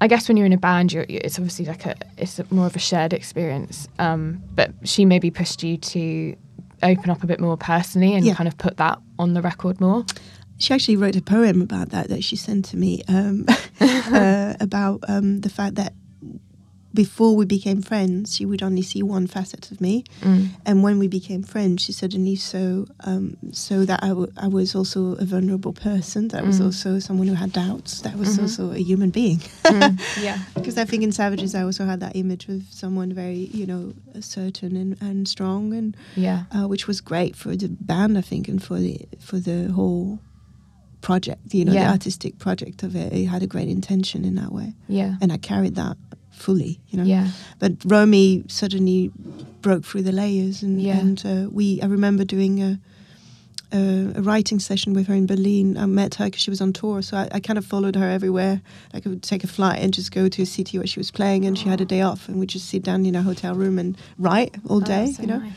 I 0.00 0.06
guess 0.06 0.28
when 0.28 0.36
you're 0.36 0.46
in 0.46 0.52
a 0.52 0.58
band 0.58 0.92
you're, 0.92 1.06
you- 1.08 1.20
it's 1.24 1.38
obviously 1.38 1.64
like 1.64 1.84
a 1.86 1.96
it's 2.16 2.38
a, 2.38 2.46
more 2.50 2.66
of 2.66 2.76
a 2.76 2.78
shared 2.78 3.12
experience 3.12 3.88
um 3.98 4.40
but 4.54 4.70
she 4.84 5.04
maybe 5.04 5.30
pushed 5.30 5.62
you 5.64 5.76
to 5.76 6.36
open 6.84 7.10
up 7.10 7.24
a 7.24 7.26
bit 7.26 7.40
more 7.40 7.56
personally 7.56 8.14
and 8.14 8.24
Yeah. 8.24 8.34
kind 8.34 8.46
of 8.46 8.56
put 8.56 8.76
that 8.76 9.00
on 9.18 9.34
the 9.34 9.42
record 9.42 9.80
more. 9.80 10.04
She 10.58 10.72
actually 10.74 10.96
wrote 10.96 11.16
a 11.16 11.22
poem 11.22 11.60
about 11.62 11.88
that 11.90 12.08
that 12.08 12.22
she 12.22 12.36
sent 12.36 12.64
to 12.66 12.76
me 12.76 13.02
um, 13.08 13.44
uh, 13.80 14.54
about 14.60 15.00
um, 15.08 15.40
the 15.40 15.48
fact 15.48 15.74
that 15.74 15.92
before 16.94 17.36
we 17.36 17.44
became 17.44 17.82
friends, 17.82 18.34
she 18.34 18.44
would 18.46 18.62
only 18.62 18.82
see 18.82 19.02
one 19.02 19.26
facet 19.26 19.70
of 19.70 19.80
me, 19.80 20.04
Mm. 20.22 20.48
and 20.64 20.82
when 20.82 20.98
we 20.98 21.06
became 21.08 21.42
friends, 21.42 21.82
she 21.82 21.92
suddenly 21.92 22.34
saw 22.36 22.84
um, 23.04 23.36
so 23.52 23.84
that 23.84 24.02
I, 24.02 24.08
w- 24.08 24.32
I 24.36 24.48
was 24.48 24.74
also 24.74 25.12
a 25.16 25.24
vulnerable 25.24 25.72
person. 25.72 26.28
That 26.28 26.46
was 26.46 26.58
Mm. 26.60 26.64
also 26.64 26.98
someone 26.98 27.28
who 27.28 27.34
had 27.34 27.52
doubts. 27.52 28.00
That 28.00 28.16
was 28.18 28.36
Mhm. 28.36 28.42
also 28.42 28.72
a 28.72 28.78
human 28.78 29.10
being. 29.10 29.40
Mm. 29.64 30.00
Yeah. 30.22 30.38
Because 30.54 30.78
I 30.78 30.84
think 30.86 31.02
in 31.02 31.12
Savages, 31.12 31.54
I 31.54 31.62
also 31.62 31.84
had 31.84 32.00
that 32.00 32.16
image 32.16 32.48
of 32.48 32.62
someone 32.70 33.12
very, 33.12 33.50
you 33.52 33.66
know, 33.66 33.92
certain 34.20 34.74
and, 34.76 34.96
and 35.00 35.28
strong, 35.28 35.74
and 35.74 35.94
Yeah. 36.16 36.44
uh, 36.54 36.66
which 36.68 36.86
was 36.88 37.00
great 37.02 37.36
for 37.36 37.54
the 37.54 37.68
band, 37.68 38.16
I 38.18 38.22
think, 38.22 38.48
and 38.48 38.62
for 38.62 38.78
the 38.80 38.98
for 39.20 39.38
the 39.38 39.70
whole 39.72 40.18
project. 41.00 41.54
You 41.54 41.64
know, 41.64 41.72
Yeah. 41.72 41.84
the 41.86 41.90
artistic 41.92 42.38
project 42.38 42.82
of 42.82 42.96
it. 42.96 43.12
It 43.12 43.26
had 43.26 43.42
a 43.42 43.46
great 43.46 43.68
intention 43.68 44.24
in 44.24 44.34
that 44.36 44.52
way, 44.52 44.74
Yeah. 44.88 45.16
and 45.20 45.30
I 45.32 45.36
carried 45.36 45.74
that 45.76 45.96
fully. 46.38 46.78
You 46.90 46.98
know, 46.98 47.04
Yeah. 47.04 47.28
but 47.58 47.72
Romy 47.84 48.44
suddenly 48.48 49.10
broke 49.62 49.84
through 49.84 50.02
the 50.02 50.12
layers, 50.12 50.62
and 50.62 50.80
Yeah. 50.80 50.98
and 51.00 51.22
uh, 51.26 51.48
we. 51.50 51.80
I 51.82 51.86
remember 51.86 52.24
doing 52.24 52.62
a, 52.62 52.78
a 53.72 54.12
a 54.16 54.22
writing 54.22 54.60
session 54.60 54.94
with 54.94 55.06
her 55.08 55.14
in 55.14 55.26
Berlin. 55.26 55.76
I 55.76 55.86
met 55.86 56.14
her 56.16 56.24
because 56.26 56.40
she 56.42 56.50
was 56.50 56.60
on 56.60 56.72
tour, 56.72 57.02
so 57.02 57.16
I, 57.16 57.28
I 57.32 57.40
kind 57.40 57.58
of 57.58 57.64
followed 57.66 57.96
her 57.96 58.08
everywhere. 58.08 58.60
Like 58.94 59.06
I 59.06 59.10
would 59.10 59.22
take 59.22 59.44
a 59.44 59.48
flight 59.48 59.80
and 59.82 59.92
just 59.92 60.10
go 60.12 60.28
to 60.28 60.42
a 60.42 60.46
city 60.46 60.78
where 60.78 60.86
she 60.86 61.00
was 61.00 61.10
playing, 61.10 61.44
and 61.46 61.58
she 61.58 61.68
had 61.68 61.80
a 61.80 61.84
day 61.84 62.00
off, 62.02 62.28
and 62.28 62.38
we'd 62.40 62.48
just 62.48 62.68
sit 62.68 62.82
down 62.82 63.04
in 63.06 63.14
a 63.14 63.22
hotel 63.22 63.54
room 63.54 63.78
and 63.78 63.96
write 64.18 64.54
all 64.68 64.78
Oh, 64.78 64.80
day. 64.80 65.14
you 65.20 65.26
know. 65.26 65.38
nice. 65.38 65.52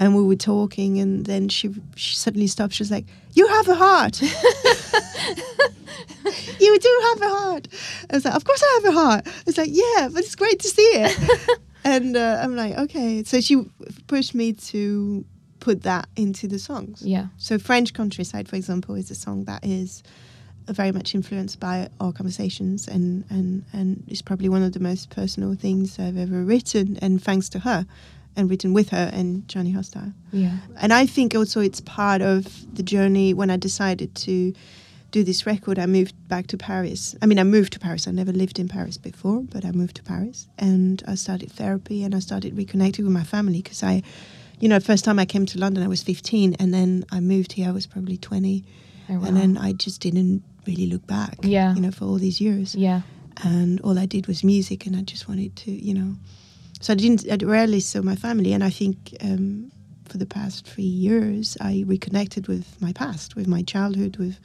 And 0.00 0.16
we 0.16 0.22
were 0.22 0.34
talking, 0.34 0.98
and 0.98 1.26
then 1.26 1.48
she 1.48 1.70
she 1.94 2.16
suddenly 2.16 2.46
stopped. 2.46 2.74
She 2.74 2.82
was 2.82 2.90
like, 2.90 3.04
"You 3.34 3.46
have 3.46 3.68
a 3.68 3.74
heart. 3.74 4.22
you 6.60 6.78
do 6.78 7.00
have 7.08 7.22
a 7.22 7.28
heart." 7.28 7.68
I 8.10 8.16
was 8.16 8.24
like, 8.24 8.34
"Of 8.34 8.44
course 8.44 8.62
I 8.62 8.80
have 8.82 8.94
a 8.94 8.98
heart." 8.98 9.26
I 9.26 9.42
was 9.44 9.58
like, 9.58 9.68
"Yeah, 9.70 10.08
but 10.10 10.24
it's 10.24 10.34
great 10.34 10.58
to 10.60 10.68
see 10.68 10.90
it." 10.94 11.58
and 11.84 12.16
uh, 12.16 12.40
I'm 12.42 12.56
like, 12.56 12.78
"Okay." 12.78 13.22
So 13.24 13.42
she 13.42 13.66
pushed 14.06 14.34
me 14.34 14.54
to 14.54 15.26
put 15.60 15.82
that 15.82 16.08
into 16.16 16.48
the 16.48 16.58
songs. 16.58 17.02
Yeah. 17.02 17.26
So 17.36 17.58
French 17.58 17.92
Countryside, 17.92 18.48
for 18.48 18.56
example, 18.56 18.94
is 18.94 19.10
a 19.10 19.14
song 19.14 19.44
that 19.44 19.64
is 19.64 20.02
very 20.66 20.92
much 20.92 21.14
influenced 21.14 21.60
by 21.60 21.88
our 22.00 22.12
conversations 22.12 22.88
and, 22.88 23.24
and, 23.30 23.64
and 23.72 24.04
is 24.08 24.22
probably 24.22 24.48
one 24.48 24.62
of 24.62 24.72
the 24.72 24.80
most 24.80 25.10
personal 25.10 25.54
things 25.54 25.98
I've 25.98 26.16
ever 26.16 26.44
written 26.44 26.96
and 27.02 27.22
thanks 27.22 27.48
to 27.50 27.58
her 27.60 27.86
and 28.40 28.50
written 28.50 28.72
with 28.74 28.88
her 28.90 29.10
and 29.12 29.46
Johnny 29.48 29.70
Hostile. 29.72 30.12
Yeah. 30.32 30.56
And 30.80 30.92
I 30.92 31.06
think 31.06 31.34
also 31.34 31.60
it's 31.60 31.80
part 31.80 32.20
of 32.22 32.74
the 32.74 32.82
journey 32.82 33.32
when 33.34 33.50
I 33.50 33.56
decided 33.56 34.14
to 34.26 34.52
do 35.12 35.24
this 35.24 35.44
record. 35.46 35.78
I 35.78 35.86
moved 35.86 36.14
back 36.28 36.46
to 36.48 36.56
Paris. 36.56 37.14
I 37.22 37.26
mean, 37.26 37.38
I 37.38 37.44
moved 37.44 37.72
to 37.74 37.78
Paris. 37.78 38.06
I 38.08 38.12
never 38.12 38.32
lived 38.32 38.58
in 38.58 38.68
Paris 38.68 38.96
before, 38.98 39.42
but 39.42 39.64
I 39.64 39.72
moved 39.72 39.96
to 39.96 40.02
Paris 40.02 40.48
and 40.58 41.02
I 41.06 41.14
started 41.16 41.50
therapy 41.52 42.02
and 42.04 42.14
I 42.14 42.20
started 42.20 42.56
reconnecting 42.56 43.04
with 43.04 43.12
my 43.12 43.24
family 43.24 43.60
because 43.62 43.82
I, 43.82 44.02
you 44.60 44.68
know, 44.68 44.78
first 44.80 45.04
time 45.04 45.18
I 45.18 45.24
came 45.26 45.46
to 45.46 45.58
London, 45.58 45.82
I 45.82 45.88
was 45.88 46.02
15 46.02 46.54
and 46.60 46.72
then 46.72 47.04
I 47.10 47.20
moved 47.20 47.52
here, 47.52 47.68
I 47.68 47.72
was 47.72 47.86
probably 47.86 48.16
20. 48.16 48.64
Oh, 49.10 49.14
wow. 49.18 49.24
And 49.26 49.36
then 49.36 49.58
I 49.58 49.72
just 49.72 50.00
didn't 50.00 50.42
really 50.66 50.86
look 50.86 51.06
back, 51.06 51.38
Yeah. 51.42 51.74
you 51.74 51.80
know, 51.80 51.90
for 51.90 52.04
all 52.04 52.18
these 52.18 52.40
years 52.40 52.74
Yeah. 52.76 53.00
and 53.42 53.80
all 53.80 53.98
I 53.98 54.06
did 54.06 54.26
was 54.28 54.44
music, 54.44 54.86
and 54.86 54.94
I 54.94 55.02
just 55.02 55.28
wanted 55.28 55.56
to, 55.56 55.70
you 55.72 55.94
know. 55.94 56.14
So 56.80 56.92
I 56.92 56.96
didn't. 56.96 57.26
I 57.30 57.36
rarely 57.44 57.80
saw 57.80 58.00
my 58.02 58.16
family, 58.16 58.52
and 58.52 58.64
I 58.64 58.70
think 58.70 59.14
um, 59.22 59.70
for 60.06 60.18
the 60.18 60.26
past 60.26 60.66
three 60.66 60.82
years, 60.84 61.56
I 61.60 61.84
reconnected 61.86 62.48
with 62.48 62.80
my 62.80 62.92
past, 62.92 63.36
with 63.36 63.46
my 63.46 63.62
childhood, 63.62 64.16
with. 64.16 64.38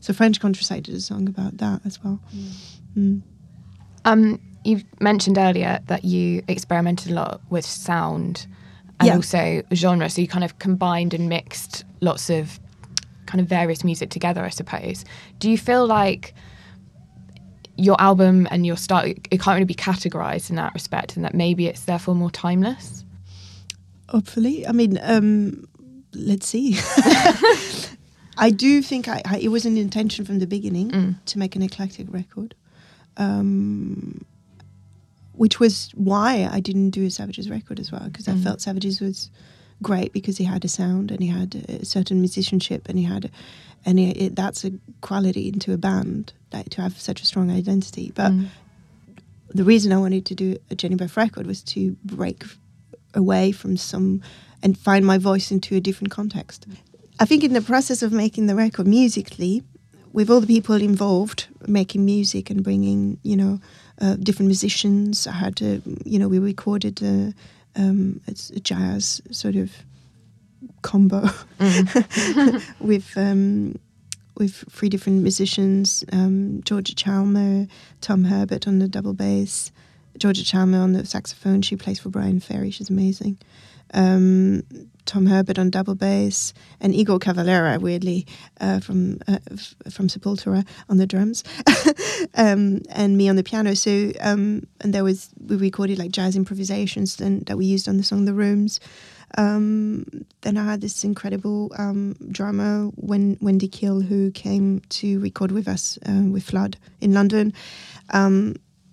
So 0.00 0.12
French 0.12 0.38
Countryside 0.40 0.82
did 0.82 0.94
a 0.94 1.00
song 1.00 1.28
about 1.28 1.56
that 1.58 1.80
as 1.86 2.02
well. 2.04 2.20
Mm. 2.96 3.22
Um, 4.04 4.40
you 4.64 4.82
mentioned 5.00 5.38
earlier 5.38 5.80
that 5.86 6.04
you 6.04 6.42
experimented 6.48 7.10
a 7.10 7.14
lot 7.14 7.40
with 7.48 7.64
sound 7.64 8.46
and 9.00 9.06
Yeah. 9.08 9.16
also 9.16 9.62
genre. 9.72 10.10
So 10.10 10.20
you 10.20 10.28
kind 10.28 10.44
of 10.44 10.58
combined 10.58 11.14
and 11.14 11.28
mixed 11.28 11.84
lots 12.02 12.28
of 12.28 12.60
kind 13.26 13.40
of 13.40 13.46
various 13.48 13.82
music 13.82 14.10
together, 14.10 14.44
I 14.44 14.50
suppose. 14.50 15.04
Do 15.38 15.50
you 15.50 15.56
feel 15.56 15.86
like 15.86 16.34
your 17.76 18.00
album 18.00 18.46
and 18.50 18.64
your 18.66 18.76
style 18.76 19.04
it 19.06 19.40
can't 19.40 19.54
really 19.56 19.64
be 19.64 19.74
categorized 19.74 20.50
in 20.50 20.56
that 20.56 20.72
respect, 20.74 21.16
and 21.16 21.24
that 21.24 21.34
maybe 21.34 21.66
it's 21.66 21.84
therefore 21.84 22.14
more 22.14 22.30
timeless? 22.30 23.04
Hopefully, 24.08 24.66
I 24.66 24.72
mean, 24.72 24.98
um, 25.02 25.66
let's 26.12 26.46
see. 26.46 26.76
I 28.36 28.50
do 28.50 28.82
think 28.82 29.08
I, 29.08 29.22
I, 29.24 29.38
it 29.38 29.48
was 29.48 29.64
an 29.64 29.76
intention 29.76 30.24
from 30.24 30.38
the 30.40 30.46
beginning 30.46 30.90
Mm. 30.90 31.14
to 31.26 31.38
make 31.38 31.54
an 31.56 31.62
eclectic 31.62 32.06
record, 32.12 32.54
um, 33.16 34.24
which 35.32 35.58
was 35.60 35.90
why 35.94 36.48
I 36.50 36.60
didn't 36.60 36.90
do 36.90 37.04
a 37.06 37.10
Savages 37.10 37.48
record 37.48 37.78
as 37.80 37.90
well 37.92 38.04
because 38.04 38.28
I 38.28 38.32
Mhm. 38.32 38.42
felt 38.42 38.60
Savages 38.60 39.00
was 39.00 39.30
great 39.82 40.12
because 40.12 40.38
he 40.38 40.44
had 40.44 40.64
a 40.64 40.68
sound 40.68 41.10
and 41.10 41.20
he 41.20 41.28
had 41.28 41.54
a 41.68 41.84
certain 41.84 42.20
musicianship 42.20 42.88
and 42.88 42.98
he 42.98 43.04
had, 43.04 43.30
and 43.84 43.98
it, 43.98 44.16
it, 44.16 44.36
that's 44.36 44.64
a 44.64 44.72
quality 45.00 45.48
into 45.48 45.72
a 45.72 45.76
band 45.78 46.32
like 46.52 46.70
to 46.70 46.82
have 46.82 46.98
such 47.00 47.22
a 47.22 47.26
strong 47.26 47.50
identity. 47.50 48.12
But 48.14 48.32
Mm. 48.32 48.48
the 49.54 49.64
reason 49.64 49.92
I 49.92 49.98
wanted 49.98 50.24
to 50.26 50.34
do 50.34 50.56
a 50.70 50.74
Jehnny 50.76 50.96
Beth 50.96 51.16
record 51.16 51.46
was 51.46 51.62
to 51.74 51.96
break 52.04 52.44
away 53.14 53.52
from 53.52 53.76
some 53.76 54.20
and 54.62 54.76
find 54.78 55.04
my 55.04 55.18
voice 55.18 55.50
into 55.50 55.76
a 55.76 55.80
different 55.80 56.10
context. 56.10 56.66
I 57.20 57.26
think 57.26 57.44
in 57.44 57.52
the 57.52 57.60
process 57.60 58.02
of 58.02 58.12
making 58.12 58.46
the 58.46 58.54
record 58.54 58.86
musically, 58.86 59.62
with 60.12 60.30
all 60.30 60.40
the 60.40 60.46
people 60.46 60.76
involved 60.76 61.46
making 61.66 62.04
music 62.04 62.50
and 62.50 62.62
bringing, 62.62 63.18
you 63.22 63.36
know, 63.36 63.60
uh, 64.00 64.16
different 64.16 64.46
musicians, 64.48 65.26
I 65.26 65.32
had 65.32 65.54
to, 65.56 65.80
you 66.04 66.18
know, 66.18 66.28
we 66.28 66.38
recorded 66.38 67.00
a, 67.02 67.32
um, 67.76 68.20
it's 68.26 68.50
a 68.50 68.60
jazz 68.60 69.20
sort 69.30 69.56
of 69.56 69.72
combo 70.82 71.28
with 72.80 73.12
um, 73.16 73.78
with 74.36 74.64
three 74.70 74.88
different 74.88 75.22
musicians: 75.22 76.04
um, 76.12 76.60
Jorja 76.64 76.94
Chalmer, 76.94 77.68
Tom 78.00 78.24
Herbert 78.24 78.66
on 78.66 78.78
the 78.78 78.88
double 78.88 79.14
bass, 79.14 79.72
Jorja 80.18 80.44
Chalmer 80.44 80.78
on 80.78 80.92
the 80.92 81.04
saxophone. 81.06 81.62
She 81.62 81.76
plays 81.76 81.98
for 81.98 82.08
Bryan 82.08 82.40
Ferry. 82.40 82.70
She's 82.70 82.90
amazing. 82.90 83.38
Um, 83.92 84.64
Tom 85.06 85.26
Herbert 85.26 85.58
on 85.58 85.70
double 85.70 85.94
bass, 85.94 86.54
and 86.80 86.94
Igor 86.94 87.18
Cavalera, 87.18 87.78
weirdly 87.80 88.26
uh, 88.60 88.80
from 88.80 89.18
uh, 89.28 89.38
f- 89.52 89.74
from 89.90 90.08
Sepultura 90.08 90.66
on 90.88 90.96
the 90.96 91.06
drums, 91.06 91.44
um, 92.34 92.80
and 92.90 93.16
me 93.16 93.28
on 93.28 93.36
the 93.36 93.42
piano. 93.42 93.74
So 93.74 94.12
um, 94.20 94.66
and 94.80 94.94
there 94.94 95.04
was 95.04 95.30
we 95.46 95.56
recorded 95.56 95.98
like 95.98 96.10
jazz 96.10 96.36
improvisations 96.36 97.16
then 97.16 97.44
that 97.46 97.56
we 97.56 97.66
used 97.66 97.88
on 97.88 97.96
the 97.96 98.02
song 98.02 98.24
"The 98.24 98.34
Rooms." 98.34 98.80
Um, 99.36 100.06
then 100.42 100.56
I 100.56 100.64
had 100.64 100.80
this 100.80 101.02
incredible 101.02 101.72
um, 101.76 102.14
drummer, 102.30 102.90
Wen- 102.96 103.36
Wendy 103.40 103.66
Kill, 103.66 104.00
who 104.00 104.30
came 104.30 104.80
to 104.90 105.18
record 105.18 105.50
with 105.50 105.66
us 105.66 105.98
uh, 106.08 106.22
with 106.30 106.44
Flood 106.44 106.76
in 107.00 107.12
London. 107.14 107.52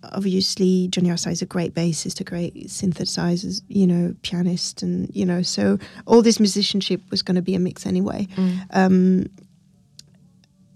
Obviously, 0.04 0.88
Johnny 0.90 1.10
Arsa 1.10 1.32
is 1.32 1.42
a 1.42 1.46
great 1.46 1.74
bassist, 1.74 2.20
a 2.20 2.24
great 2.24 2.56
synthesizer, 2.68 3.62
you 3.68 3.86
know, 3.86 4.16
pianist, 4.24 4.82
and 4.82 5.10
you 5.16 5.26
know, 5.26 5.42
so 5.42 5.78
all 6.06 6.22
this 6.22 6.40
musicianship 6.40 7.02
was 7.12 7.22
going 7.22 7.36
to 7.36 7.42
be 7.42 7.56
a 7.56 7.60
mix 7.60 7.86
anyway. 7.86 8.28
Mm. 8.36 8.66
Um, 8.72 9.30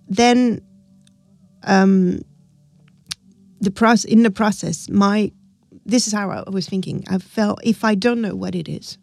then, 0.07 0.61
um, 1.63 2.21
the 3.61 3.71
process 3.71 4.05
in 4.05 4.23
the 4.23 4.31
process, 4.31 4.89
my 4.89 5.31
this 5.85 6.07
is 6.07 6.13
how 6.13 6.29
I 6.29 6.49
was 6.49 6.67
thinking. 6.67 7.03
I 7.09 7.17
felt 7.17 7.59
if 7.63 7.83
I 7.83 7.95
don't 7.95 8.21
know 8.21 8.35
what 8.35 8.55
it 8.55 8.67
is, 8.67 8.97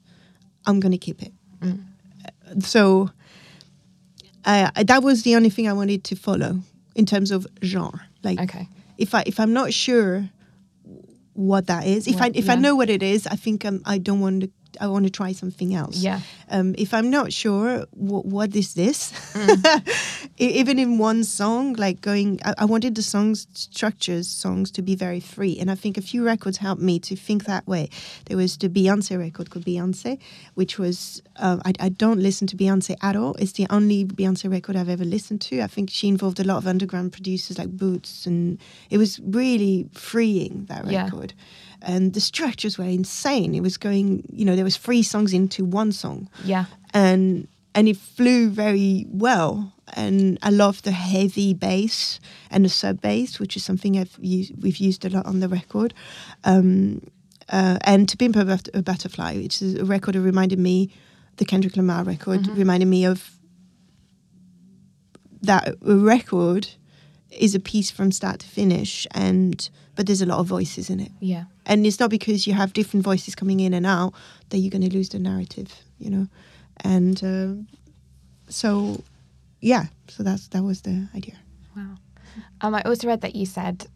I'm 0.66 0.80
going 0.80 0.92
to 0.92 0.98
keep 0.98 1.22
it. 1.22 1.32
Mm. 1.60 1.84
So 2.62 3.10
uh, 4.44 4.70
that 4.82 5.02
was 5.02 5.22
the 5.22 5.36
only 5.36 5.50
thing 5.50 5.68
I 5.68 5.72
wanted 5.72 6.04
to 6.04 6.16
follow 6.16 6.60
in 6.94 7.06
terms 7.06 7.30
of 7.30 7.46
genre. 7.62 8.00
Like 8.22 8.40
Okay. 8.40 8.68
If 9.02 9.14
I 9.14 9.24
if 9.26 9.40
I'm 9.40 9.52
not 9.52 9.72
sure 9.74 10.30
what 11.34 11.66
that 11.66 11.86
is, 11.86 12.06
if 12.06 12.22
I 12.22 12.30
if 12.34 12.48
I 12.48 12.54
know 12.54 12.76
what 12.76 12.88
it 12.88 13.02
is, 13.02 13.26
I 13.26 13.34
think 13.36 13.64
um, 13.64 13.82
I 13.84 13.98
don't 13.98 14.20
want 14.20 14.42
to. 14.42 14.50
I 14.80 14.86
want 14.88 15.04
to 15.04 15.10
try 15.10 15.32
something 15.32 15.74
else. 15.74 15.96
Yeah. 15.98 16.20
Um, 16.50 16.74
if 16.78 16.92
I'm 16.94 17.10
not 17.10 17.32
sure 17.32 17.86
wh- 17.92 18.24
what 18.24 18.54
is 18.56 18.74
this, 18.74 19.12
Mm. 19.34 19.82
Even 20.38 20.78
in 20.78 20.98
one 20.98 21.24
song, 21.24 21.74
like 21.74 22.00
going, 22.00 22.40
I, 22.44 22.54
I 22.58 22.64
wanted 22.64 22.94
the 22.94 23.02
songs 23.02 23.46
structures, 23.52 24.28
songs 24.28 24.70
to 24.72 24.82
be 24.82 24.94
very 24.96 25.20
free, 25.20 25.58
and 25.60 25.70
I 25.70 25.74
think 25.74 25.96
a 25.98 26.02
few 26.02 26.24
records 26.24 26.58
helped 26.58 26.80
me 26.82 26.98
to 27.00 27.14
think 27.16 27.44
that 27.44 27.66
way. 27.66 27.88
There 28.26 28.36
was 28.36 28.56
the 28.56 28.68
Beyonce 28.68 29.18
record 29.18 29.50
called 29.50 29.64
Beyonce, 29.64 30.18
which 30.54 30.78
was 30.78 31.22
uh, 31.36 31.58
I, 31.64 31.72
I 31.80 31.88
don't 31.90 32.18
listen 32.20 32.46
to 32.48 32.56
Beyonce 32.56 32.96
at 33.02 33.14
all. 33.16 33.34
It's 33.38 33.52
the 33.52 33.66
only 33.70 34.04
Beyonce 34.04 34.50
record 34.50 34.74
I've 34.76 34.88
ever 34.88 35.04
listened 35.04 35.40
to. 35.42 35.60
I 35.60 35.66
think 35.68 35.90
she 35.90 36.08
involved 36.08 36.40
a 36.40 36.44
lot 36.44 36.56
of 36.56 36.66
underground 36.66 37.12
producers 37.12 37.58
like 37.58 37.70
Boots, 37.70 38.26
and 38.26 38.58
it 38.90 38.98
was 38.98 39.20
really 39.20 39.86
freeing 39.92 40.64
that 40.68 40.86
Yeah. 40.86 41.08
And 41.84 42.12
the 42.14 42.20
structures 42.20 42.78
were 42.78 42.84
insane. 42.84 43.54
It 43.54 43.62
was 43.62 43.76
going, 43.76 44.24
you 44.32 44.44
know, 44.44 44.54
there 44.54 44.64
was 44.64 44.76
three 44.76 45.02
songs 45.02 45.32
into 45.32 45.64
one 45.64 45.92
song 45.92 46.28
Yeah. 46.44 46.66
and 46.94 47.48
and 47.74 47.88
it 47.88 47.96
flew 47.96 48.50
very 48.50 49.06
well 49.08 49.72
and 49.94 50.38
I 50.42 50.50
love 50.50 50.82
the 50.82 50.92
heavy 50.92 51.54
bass 51.54 52.20
and 52.50 52.64
the 52.64 52.68
sub 52.68 53.00
bass, 53.00 53.40
which 53.40 53.56
is 53.56 53.64
something 53.64 53.98
I've 53.98 54.16
used, 54.20 54.52
we've 54.62 54.76
used 54.76 55.04
a 55.04 55.08
lot 55.08 55.24
on 55.26 55.40
the 55.40 55.48
record. 55.48 55.94
Um, 56.44 57.00
uh, 57.48 57.78
and 57.84 58.08
To 58.08 58.16
Pimp 58.16 58.36
a, 58.36 58.58
a 58.74 58.82
Butterfly, 58.82 59.36
which 59.38 59.60
is 59.62 59.74
a 59.74 59.84
record 59.84 60.14
that 60.14 60.20
reminded 60.20 60.58
me, 60.58 60.90
the 61.38 61.44
Kendrick 61.46 61.76
Lamar 61.76 62.04
record, 62.04 62.46
reminded 62.48 62.88
me 62.88 63.04
of 63.06 63.30
that 65.42 65.74
a 65.86 65.96
record 65.96 66.68
is 67.30 67.54
a 67.54 67.60
piece 67.60 67.90
from 67.90 68.12
start 68.12 68.40
to 68.40 68.46
finish, 68.46 69.06
and 69.12 69.68
but 69.96 70.06
there's 70.06 70.22
a 70.22 70.26
lot 70.26 70.38
of 70.38 70.46
voices 70.46 70.88
in 70.90 71.00
it 71.00 71.10
Yeah. 71.20 71.44
And 71.66 71.86
it's 71.86 72.00
not 72.00 72.10
because 72.10 72.46
you 72.46 72.54
have 72.54 72.72
different 72.72 73.04
voices 73.04 73.34
coming 73.34 73.60
in 73.60 73.72
and 73.72 73.86
out 73.86 74.14
that 74.50 74.58
you're 74.58 74.70
going 74.70 74.88
to 74.88 74.92
lose 74.92 75.10
the 75.10 75.18
narrative 75.18 75.72
you 75.98 76.10
know 76.10 76.26
and 76.80 77.22
um 77.22 77.68
so 78.48 79.02
yeah 79.60 79.84
so 80.08 80.22
that's 80.22 80.48
that 80.48 80.62
was 80.62 80.82
the 80.82 81.08
idea 81.14 81.36
Wow. 81.76 81.94
Um, 82.60 82.74
I 82.74 82.82
also 82.82 83.08
read 83.08 83.20
that 83.22 83.34
you 83.34 83.46
said, 83.46 83.86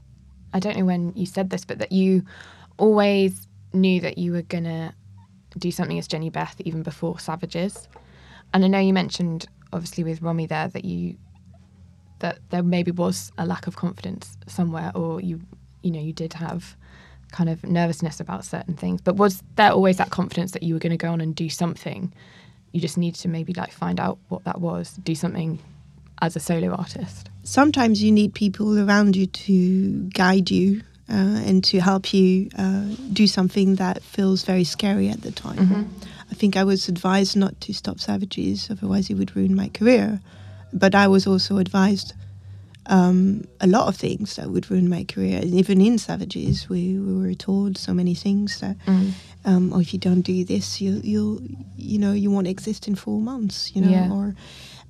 I 0.53 0.61
don't 0.61 0.77
know 0.77 0.85
when 0.85 1.13
you 1.15 1.27
said 1.27 1.51
this, 1.51 1.65
but 1.65 1.79
that 1.79 1.93
you 1.93 2.25
always 2.79 3.47
knew 3.73 4.01
that 4.01 4.19
you 4.19 4.33
were 4.33 4.43
going 4.43 4.65
to 4.65 4.93
do 5.59 5.71
something 5.71 5.99
as 5.99 6.09
Jehnny 6.09 6.33
Beth 6.33 6.57
even 6.65 6.83
before 6.83 7.19
Savages. 7.19 7.89
And 8.53 8.65
I 8.65 8.69
know 8.69 8.79
you 8.79 8.93
mentioned, 8.93 9.47
obviously, 9.73 10.05
with 10.05 10.23
Romy 10.23 10.47
there, 10.47 10.69
that 10.69 10.85
you 10.85 11.17
that 12.21 12.39
there 12.49 12.63
maybe 12.63 12.91
was 12.91 13.31
a 13.37 13.45
lack 13.45 13.67
of 13.67 13.77
confidence 13.77 14.39
somewhere, 14.47 14.91
or 14.95 15.21
you 15.21 15.41
you 15.83 15.91
know 15.91 16.01
you 16.01 16.13
did 16.13 16.33
have 16.35 16.77
kind 17.33 17.49
of 17.49 17.62
nervousness 17.65 18.21
about 18.21 18.45
certain 18.45 18.75
things. 18.75 19.01
But 19.01 19.17
was 19.17 19.43
there 19.57 19.73
always 19.73 19.97
that 19.99 20.11
confidence 20.11 20.53
that 20.53 20.62
you 20.62 20.75
were 20.75 20.81
going 20.81 20.91
to 20.91 20.97
go 20.97 21.11
on 21.12 21.21
and 21.21 21.35
do 21.35 21.49
something? 21.49 22.12
You 22.73 22.81
just 22.81 22.99
need 22.99 23.15
to 23.17 23.29
maybe 23.29 23.53
like 23.55 23.73
find 23.73 23.99
out 24.01 24.19
what 24.29 24.45
that 24.45 24.61
was, 24.61 24.93
do 25.03 25.15
something 25.15 25.59
as 26.23 26.35
a 26.37 26.41
solo 26.41 26.71
artist. 26.75 27.29
sometimes 27.45 28.03
you 28.03 28.11
need 28.11 28.35
people 28.35 28.79
around 28.79 29.15
you 29.15 29.27
to 29.27 30.09
guide 30.15 30.51
you 30.51 30.81
uh, 31.09 31.12
and 31.47 31.62
to 31.62 31.79
help 31.79 32.12
you 32.12 32.49
uh, 32.59 32.85
do 33.12 33.27
something 33.27 33.77
that 33.77 34.03
feels 34.03 34.43
very 34.45 34.65
scary 34.65 35.09
at 35.09 35.23
the 35.23 35.31
time. 35.31 35.89
I 36.31 36.35
think 36.35 36.57
I 36.57 36.65
was 36.65 36.89
advised 36.89 37.37
not 37.37 37.61
to 37.61 37.73
stop 37.73 38.01
Savages, 38.01 38.69
otherwise 38.71 39.11
it 39.11 39.15
would 39.15 39.37
ruin 39.37 39.55
my 39.55 39.69
career. 39.69 40.21
But 40.73 40.95
I 40.95 41.07
was 41.07 41.27
also 41.27 41.59
advised 41.59 42.15
um, 42.87 43.44
a 43.61 43.66
lot 43.66 43.88
of 43.88 43.96
things 43.96 44.37
that 44.37 44.51
would 44.51 44.70
ruin 44.70 44.88
my 44.88 45.05
career. 45.05 45.38
And 45.38 45.55
even 45.55 45.81
in 45.81 45.99
Savages, 45.99 46.68
we, 46.68 46.99
we 46.99 47.14
were 47.27 47.35
told 47.35 47.77
so 47.79 47.92
many 47.92 48.14
things 48.14 48.61
that, 48.61 48.77
um, 49.44 49.72
or 49.72 49.81
if 49.81 49.92
you 49.92 49.99
don't 49.99 50.22
do 50.22 50.44
this, 50.44 50.81
you, 50.81 51.01
you'll, 51.03 51.40
you 51.77 51.99
know, 51.99 52.12
you 52.12 52.31
won't 52.31 52.46
exist 52.46 52.87
in 52.88 52.94
four 52.94 53.20
months, 53.20 53.75
you 53.75 53.83
know, 53.83 53.90
Yeah. 53.90 54.11
or 54.12 54.35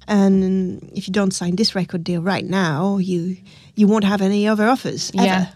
and 0.09 0.89
if 0.95 1.09
you 1.09 1.13
don't 1.13 1.33
sign 1.35 1.57
this 1.57 1.75
record 1.75 2.05
deal 2.05 2.23
right 2.23 2.45
now, 2.45 2.99
you 2.99 3.37
you 3.75 3.89
won't 3.89 4.05
have 4.05 4.23
any 4.23 4.47
other 4.47 4.65
offers. 4.69 5.11
Ever. 5.15 5.25
Yeah. 5.27 5.47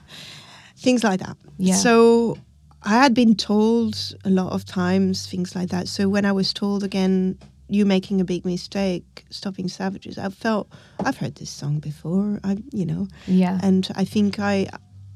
Things 0.76 1.04
like 1.04 1.20
that. 1.20 1.36
Yeah. 1.58 1.76
So 1.76 2.36
I 2.82 2.94
had 3.02 3.14
been 3.14 3.36
told 3.36 3.94
a 4.24 4.30
lot 4.30 4.52
of 4.52 4.64
times 4.64 5.26
things 5.26 5.54
like 5.54 5.68
that. 5.68 5.86
So 5.88 6.08
when 6.08 6.24
I 6.24 6.32
was 6.32 6.52
told 6.52 6.82
again, 6.82 7.38
you 7.70 7.86
making 7.86 8.20
a 8.20 8.24
big 8.24 8.44
mistake, 8.44 9.24
stopping 9.30 9.68
savages, 9.68 10.18
I 10.18 10.28
felt 10.28 10.68
I've 11.04 11.16
heard 11.18 11.34
this 11.36 11.50
song 11.50 11.78
before. 11.80 12.40
I 12.44 12.56
you 12.72 12.84
know, 12.86 13.06
Yeah. 13.26 13.58
and 13.62 13.88
I 13.94 14.04
think 14.04 14.38
I 14.38 14.68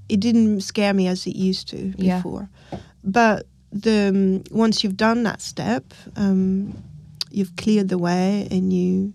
it 0.09 0.21
didn't 0.21 0.61
scare 0.61 0.95
me 0.95 1.09
as 1.09 1.27
it 1.27 1.37
used 1.37 1.69
to 1.69 1.77
before 1.99 2.49
Yeah. 2.73 2.79
But 3.03 3.47
the 3.73 4.09
um, 4.09 4.43
once 4.51 4.85
you've 4.85 4.97
done 4.97 5.23
that 5.25 5.41
step, 5.43 5.85
um, 6.17 6.73
you've 7.31 7.55
cleared 7.57 7.89
the 7.89 7.99
way 7.99 8.47
and 8.51 8.73
you 8.73 9.13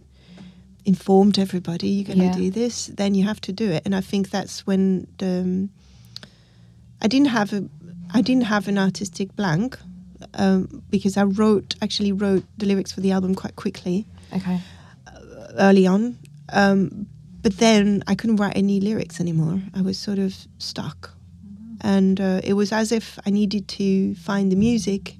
informed 0.86 1.38
everybody 1.40 1.88
you're 1.88 2.06
going 2.16 2.20
to 2.20 2.26
Yeah. 2.40 2.50
do 2.50 2.52
this, 2.52 2.88
then 2.96 3.14
you 3.16 3.24
have 3.26 3.40
to 3.42 3.52
do 3.54 3.72
it. 3.72 3.82
And 3.86 3.96
I 3.96 4.02
think 4.02 4.30
that's 4.30 4.66
when 4.68 5.08
the 5.18 5.42
um, 5.42 5.70
I 7.02 7.08
didn't 7.08 7.28
have 7.30 7.54
a 7.54 7.64
I 8.14 8.22
didn't 8.22 8.46
have 8.46 8.68
an 8.68 8.78
artistic 8.78 9.36
blank 9.36 9.78
um, 10.34 10.84
because 10.90 11.18
I 11.18 11.24
wrote 11.24 11.76
actually 11.82 12.12
wrote 12.12 12.44
the 12.58 12.66
lyrics 12.66 12.92
for 12.92 13.02
the 13.02 13.12
album 13.12 13.36
quite 13.36 13.56
quickly 13.56 14.06
Okay. 14.34 14.60
early 15.58 15.88
on. 15.88 16.18
Um, 16.54 17.08
but 17.42 17.58
then 17.58 18.04
I 18.08 18.16
couldn't 18.16 18.36
write 18.38 18.58
any 18.58 18.80
lyrics 18.80 19.20
anymore. 19.20 19.62
I 19.74 19.82
was 19.82 19.98
sort 19.98 20.20
of 20.20 20.36
stuck. 20.58 21.12
And 21.82 22.20
uh, 22.20 22.42
it 22.44 22.54
was 22.54 22.72
as 22.74 22.92
if 22.92 23.18
I 23.26 23.30
needed 23.30 23.68
to 23.70 24.14
find 24.16 24.52
the 24.52 24.58
music 24.58 25.16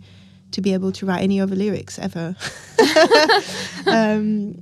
to 0.52 0.62
be 0.62 0.74
able 0.74 0.92
to 0.94 1.06
write 1.06 1.22
any 1.24 1.40
other 1.40 1.56
lyrics 1.56 1.98
ever. 2.00 2.36
um, 3.88 4.56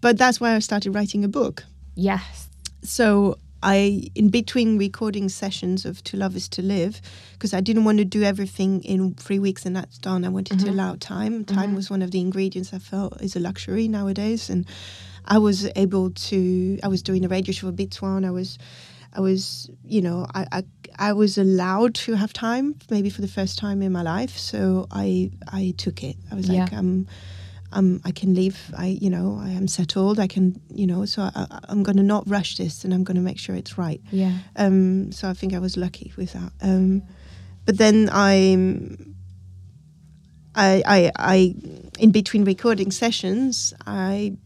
but 0.00 0.18
that's 0.18 0.40
why 0.40 0.54
I 0.54 0.58
started 0.58 0.90
writing 0.92 1.24
a 1.24 1.28
book. 1.28 1.64
Yes. 1.94 2.48
So 2.82 3.38
I, 3.62 4.10
in 4.14 4.28
between 4.28 4.78
recording 4.78 5.28
sessions 5.28 5.84
of 5.84 6.02
To 6.04 6.16
Love 6.16 6.36
Is 6.36 6.48
To 6.50 6.62
Live, 6.62 7.00
because 7.32 7.52
I 7.52 7.60
didn't 7.60 7.84
want 7.84 7.98
to 7.98 8.04
do 8.04 8.22
everything 8.22 8.82
in 8.84 9.14
three 9.14 9.38
weeks 9.38 9.66
and 9.66 9.74
that's 9.74 9.98
done. 9.98 10.24
I 10.24 10.28
wanted 10.28 10.60
to 10.60 10.70
allow 10.70 10.94
time. 10.96 11.44
Time 11.44 11.74
was 11.74 11.90
one 11.90 12.02
of 12.02 12.10
the 12.10 12.20
ingredients 12.20 12.72
I 12.72 12.78
felt 12.78 13.20
is 13.20 13.34
a 13.34 13.40
luxury 13.40 13.88
nowadays, 13.88 14.48
and 14.48 14.64
I 15.24 15.38
was 15.38 15.68
able 15.74 16.10
to. 16.10 16.78
I 16.82 16.88
was 16.88 17.02
doing 17.02 17.24
a 17.24 17.28
radio 17.28 17.52
show 17.52 17.72
for 17.72 18.06
One. 18.06 18.24
I 18.24 18.30
was, 18.30 18.58
I 19.12 19.20
was, 19.20 19.68
you 19.84 20.02
know, 20.02 20.26
I, 20.34 20.46
I, 20.52 20.64
I 20.98 21.12
was 21.12 21.36
allowed 21.38 21.94
to 21.96 22.14
have 22.14 22.32
time, 22.32 22.76
maybe 22.90 23.10
for 23.10 23.22
the 23.22 23.28
first 23.28 23.58
time 23.58 23.82
in 23.82 23.90
my 23.92 24.02
life. 24.02 24.38
So 24.38 24.86
I, 24.90 25.30
I 25.52 25.74
took 25.76 26.04
it. 26.04 26.16
I 26.30 26.34
was 26.36 26.48
like, 26.48 26.70
Yeah. 26.70 26.78
um, 26.78 27.06
um, 27.72 28.00
I 28.04 28.12
can 28.12 28.34
leave. 28.34 28.72
I, 28.76 28.86
you 28.86 29.10
know, 29.10 29.38
I 29.40 29.50
am 29.50 29.68
settled. 29.68 30.18
I 30.18 30.26
can, 30.26 30.60
you 30.72 30.86
know, 30.86 31.04
so 31.04 31.22
I, 31.22 31.46
I'm 31.68 31.82
going 31.82 31.96
to 31.98 32.02
not 32.02 32.28
rush 32.28 32.56
this, 32.56 32.84
and 32.84 32.94
I'm 32.94 33.04
going 33.04 33.16
to 33.16 33.22
make 33.22 33.38
sure 33.38 33.54
it's 33.54 33.76
right. 33.76 34.00
Yeah. 34.10 34.38
Um, 34.56 35.12
so 35.12 35.28
I 35.28 35.34
think 35.34 35.54
I 35.54 35.58
was 35.58 35.76
lucky 35.76 36.12
with 36.16 36.32
that. 36.32 36.52
Um, 36.62 37.02
but 37.66 37.76
then 37.76 38.08
I, 38.10 38.56
I, 40.54 40.82
I, 40.86 41.12
I, 41.16 41.54
in 41.98 42.10
between 42.10 42.44
recording 42.44 42.90
sessions, 42.90 43.74
I 43.86 44.36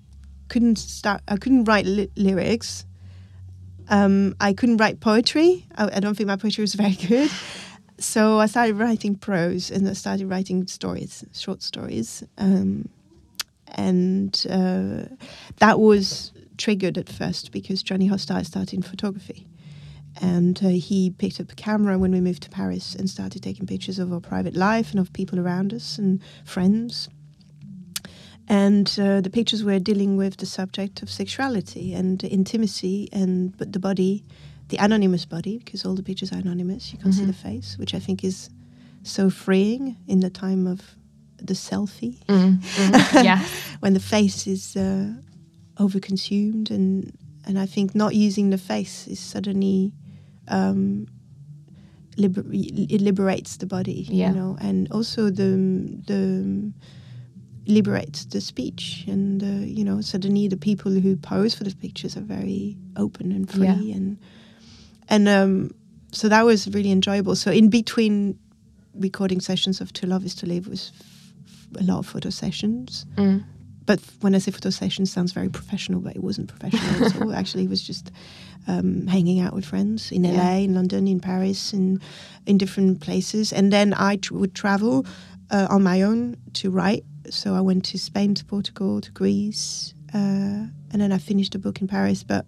couldn't 0.48 0.76
start. 0.76 1.22
I 1.28 1.36
couldn't 1.36 1.64
write 1.64 1.86
li- 1.86 2.10
lyrics. 2.16 2.84
Um, 3.88 4.34
I 4.40 4.52
couldn't 4.52 4.78
write 4.78 5.00
poetry. 5.00 5.66
I, 5.76 5.96
I 5.96 6.00
don't 6.00 6.16
think 6.16 6.26
my 6.26 6.36
poetry 6.36 6.62
was 6.62 6.74
very 6.82 6.94
good. 6.94 7.30
So 7.98 8.40
I 8.40 8.46
started 8.46 8.74
writing 8.74 9.14
prose, 9.14 9.70
and 9.70 9.88
I 9.88 9.92
started 9.92 10.26
writing 10.26 10.66
stories, 10.66 11.24
short 11.32 11.62
stories. 11.62 12.24
Um, 12.36 12.88
and 13.72 14.46
uh, 14.48 15.04
that 15.58 15.80
was 15.80 16.32
triggered 16.58 16.98
at 16.98 17.08
first 17.08 17.52
because 17.52 17.82
Johnny 17.82 18.06
Hostile 18.06 18.44
started 18.44 18.74
in 18.74 18.82
photography. 18.82 19.46
And 20.20 20.62
uh, 20.62 20.68
he 20.68 21.10
picked 21.10 21.40
up 21.40 21.50
a 21.50 21.54
camera 21.54 21.98
when 21.98 22.12
we 22.12 22.20
moved 22.20 22.42
to 22.42 22.50
Paris 22.50 22.94
and 22.94 23.08
started 23.08 23.42
taking 23.42 23.66
pictures 23.66 23.98
of 23.98 24.12
our 24.12 24.20
private 24.20 24.54
life 24.54 24.90
and 24.90 25.00
of 25.00 25.12
people 25.12 25.40
around 25.40 25.72
us 25.72 25.96
and 25.98 26.20
friends. 26.44 27.08
And 28.46 28.94
uh, 29.00 29.22
the 29.22 29.30
pictures 29.30 29.64
were 29.64 29.78
dealing 29.78 30.16
with 30.16 30.36
the 30.36 30.46
subject 30.46 31.02
of 31.02 31.10
sexuality 31.10 31.94
and 31.94 32.22
intimacy 32.24 33.08
and 33.12 33.56
but 33.56 33.72
the 33.72 33.78
body, 33.78 34.24
the 34.68 34.76
anonymous 34.76 35.24
body, 35.24 35.58
because 35.58 35.86
all 35.86 35.94
the 35.94 36.02
pictures 36.02 36.32
are 36.32 36.38
anonymous. 36.38 36.92
You 36.92 36.98
can't 36.98 37.14
see 37.14 37.24
the 37.24 37.32
face, 37.32 37.78
which 37.78 37.94
I 37.94 37.98
think 37.98 38.22
is 38.22 38.50
so 39.02 39.30
freeing 39.30 39.96
in 40.06 40.20
the 40.20 40.30
time 40.30 40.66
of 40.66 40.96
the 41.46 41.54
selfie 41.54 42.16
yeah. 43.24 43.44
when 43.80 43.92
the 43.94 44.00
face 44.00 44.46
is 44.46 44.76
uh, 44.76 45.12
overconsumed 45.76 46.70
and 46.70 47.12
and 47.44 47.58
I 47.58 47.66
think 47.66 47.94
not 47.94 48.14
using 48.14 48.50
the 48.50 48.58
face 48.58 49.08
is 49.08 49.18
suddenly 49.18 49.92
um, 50.48 51.06
liber- 52.16 52.44
it 52.52 53.00
liberates 53.00 53.56
the 53.56 53.66
body, 53.66 54.06
Yeah. 54.08 54.28
you 54.30 54.34
know, 54.36 54.56
and 54.60 54.86
also 54.92 55.30
the 55.30 55.56
the 56.06 56.72
liberates 57.66 58.24
the 58.26 58.40
speech 58.40 59.04
and 59.06 59.42
uh, 59.42 59.46
you 59.64 59.84
know 59.84 60.00
suddenly 60.00 60.48
the 60.48 60.56
people 60.56 60.90
who 60.92 61.16
pose 61.16 61.54
for 61.54 61.62
the 61.64 61.74
pictures 61.76 62.16
are 62.16 62.20
very 62.26 62.76
open 62.96 63.30
and 63.32 63.48
free 63.50 63.66
Yeah. 63.66 63.96
and 63.96 64.18
and 65.08 65.28
um, 65.28 65.70
so 66.12 66.28
that 66.28 66.44
was 66.44 66.68
really 66.68 66.90
enjoyable. 66.92 67.34
So 67.36 67.50
in 67.50 67.68
between 67.70 68.38
recording 68.94 69.40
sessions 69.40 69.80
of 69.80 69.92
To 69.94 70.06
Love 70.06 70.24
Is 70.24 70.34
To 70.36 70.46
Live 70.46 70.68
was 70.68 70.92
a 71.78 71.82
lot 71.82 71.98
of 71.98 72.06
photo 72.06 72.30
sessions 72.30 73.06
Mm. 73.16 73.42
but 73.86 74.00
when 74.20 74.34
I 74.34 74.38
say 74.38 74.52
photo 74.52 74.70
session, 74.70 75.02
it 75.04 75.08
sounds 75.08 75.32
very 75.32 75.48
professional, 75.48 76.00
but 76.00 76.14
it 76.16 76.22
wasn't 76.22 76.48
professional 76.48 77.04
at 77.06 77.20
all. 77.20 77.32
Actually, 77.40 77.64
it 77.64 77.70
was 77.70 77.82
just 77.82 78.10
um, 78.68 79.06
hanging 79.08 79.40
out 79.40 79.54
with 79.54 79.64
friends 79.66 80.12
in 80.12 80.22
LA, 80.22 80.58
in 80.66 80.74
London, 80.74 81.08
in 81.08 81.18
Paris, 81.20 81.72
in 81.72 82.00
in 82.46 82.58
different 82.58 83.00
places. 83.00 83.52
And 83.52 83.72
then 83.72 83.92
I 83.94 84.16
tr- 84.16 84.34
would 84.34 84.54
travel 84.54 85.04
uh, 85.50 85.66
on 85.68 85.82
my 85.82 86.02
own 86.02 86.36
to 86.60 86.70
write. 86.70 87.04
So 87.30 87.54
I 87.54 87.60
went 87.60 87.84
to 87.90 87.98
Spain, 87.98 88.34
to 88.34 88.44
Portugal, 88.44 89.00
to 89.00 89.10
Greece, 89.12 89.94
uh, 90.14 90.66
and 90.92 91.00
then 91.00 91.10
I 91.12 91.18
finished 91.18 91.54
a 91.54 91.58
book 91.58 91.80
in 91.80 91.88
Paris, 91.88 92.22
but 92.24 92.44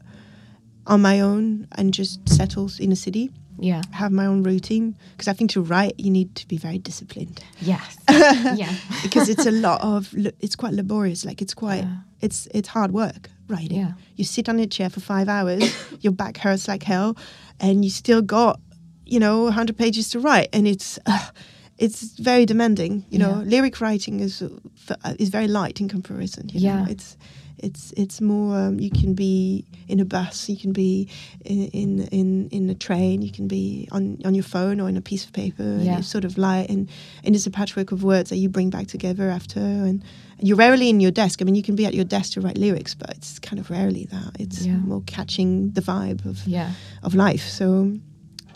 on 0.86 1.00
my 1.02 1.20
own 1.20 1.66
and 1.76 1.92
just 1.94 2.28
settled 2.28 2.78
in 2.80 2.92
a 2.92 2.96
city. 2.96 3.30
Yeah. 3.58 3.82
Have 3.92 4.12
my 4.12 4.26
own 4.26 4.42
routine 4.42 4.94
because 5.12 5.28
I 5.28 5.32
think 5.32 5.50
to 5.52 5.62
write 5.62 5.94
you 5.98 6.10
need 6.10 6.34
to 6.36 6.48
be 6.48 6.56
very 6.56 6.78
disciplined 6.78 7.42
Yes. 7.60 7.96
yeah. 8.10 8.72
because 9.02 9.28
it's 9.28 9.46
a 9.46 9.50
lot 9.50 9.80
of 9.82 10.14
it's 10.40 10.56
quite 10.56 10.72
laborious 10.74 11.24
like 11.24 11.40
it's 11.42 11.54
quite 11.54 11.84
Yeah. 11.84 11.96
it's 12.20 12.48
it's 12.54 12.68
hard 12.68 12.90
work 12.92 13.30
writing. 13.48 13.76
Yeah. 13.78 13.92
You 14.16 14.24
sit 14.24 14.48
on 14.48 14.58
a 14.58 14.66
chair 14.66 14.88
for 14.90 15.00
five 15.00 15.28
hours, 15.28 15.62
your 16.00 16.12
back 16.14 16.38
hurts 16.38 16.66
like 16.68 16.82
hell, 16.82 17.14
and 17.60 17.84
you 17.84 17.90
still 17.90 18.22
got, 18.22 18.58
you 19.04 19.20
know, 19.20 19.42
100 19.44 19.76
pages 19.76 20.08
to 20.10 20.18
write. 20.18 20.48
And 20.54 20.66
it's, 20.66 20.98
uh, 21.04 21.28
it's 21.76 22.18
very 22.18 22.46
demanding. 22.46 23.04
You 23.10 23.18
know, 23.18 23.42
Yeah. 23.42 23.50
lyric 23.50 23.80
writing 23.82 24.20
is 24.20 24.40
uh, 24.42 25.14
is 25.18 25.28
very 25.28 25.46
light 25.46 25.78
in 25.80 25.88
comparison. 25.88 26.48
You 26.48 26.60
Yeah. 26.60 26.76
know? 26.84 26.90
it's 26.90 27.16
it's 27.58 27.92
it's 27.96 28.20
more. 28.20 28.56
Um, 28.58 28.78
you 28.80 28.90
can 28.90 29.14
be 29.14 29.64
in 29.88 30.00
a 30.00 30.04
bus, 30.04 30.48
you 30.48 30.56
can 30.56 30.72
be 30.72 31.08
in 31.44 31.68
in 31.68 32.00
in, 32.08 32.48
in 32.50 32.70
a 32.70 32.74
train, 32.74 33.22
you 33.22 33.30
can 33.30 33.48
be 33.48 33.88
on 33.92 34.18
on 34.24 34.34
your 34.34 34.44
phone 34.44 34.80
or 34.80 34.88
in 34.88 34.96
a 34.96 35.00
piece 35.00 35.24
of 35.24 35.32
paper. 35.32 35.62
And 35.62 35.84
Yeah. 35.84 35.98
it's 35.98 36.08
sort 36.08 36.24
of 36.24 36.36
light, 36.38 36.68
and 36.70 36.88
and 37.24 37.34
it's 37.34 37.46
a 37.46 37.50
patchwork 37.50 37.92
of 37.92 38.02
words 38.02 38.30
that 38.30 38.36
you 38.36 38.48
bring 38.48 38.70
back 38.70 38.86
together 38.86 39.28
after. 39.30 39.60
And, 39.60 40.02
and 40.38 40.48
you're 40.48 40.56
rarely 40.58 40.88
in 40.88 41.00
your 41.00 41.12
desk. 41.12 41.40
I 41.40 41.44
mean, 41.44 41.54
you 41.54 41.62
can 41.62 41.76
be 41.76 41.86
at 41.86 41.94
your 41.94 42.04
desk 42.04 42.32
to 42.32 42.40
write 42.40 42.58
lyrics, 42.58 42.94
but 42.94 43.10
it's 43.10 43.38
kind 43.38 43.58
of 43.60 43.70
rarely 43.70 44.06
that. 44.06 44.36
It's 44.40 44.66
Yeah. 44.66 44.76
more 44.78 45.02
catching 45.06 45.70
the 45.72 45.80
vibe 45.82 46.24
of 46.26 46.46
Yeah. 46.46 46.72
of 47.02 47.14
life. 47.14 47.48
So, 47.48 47.92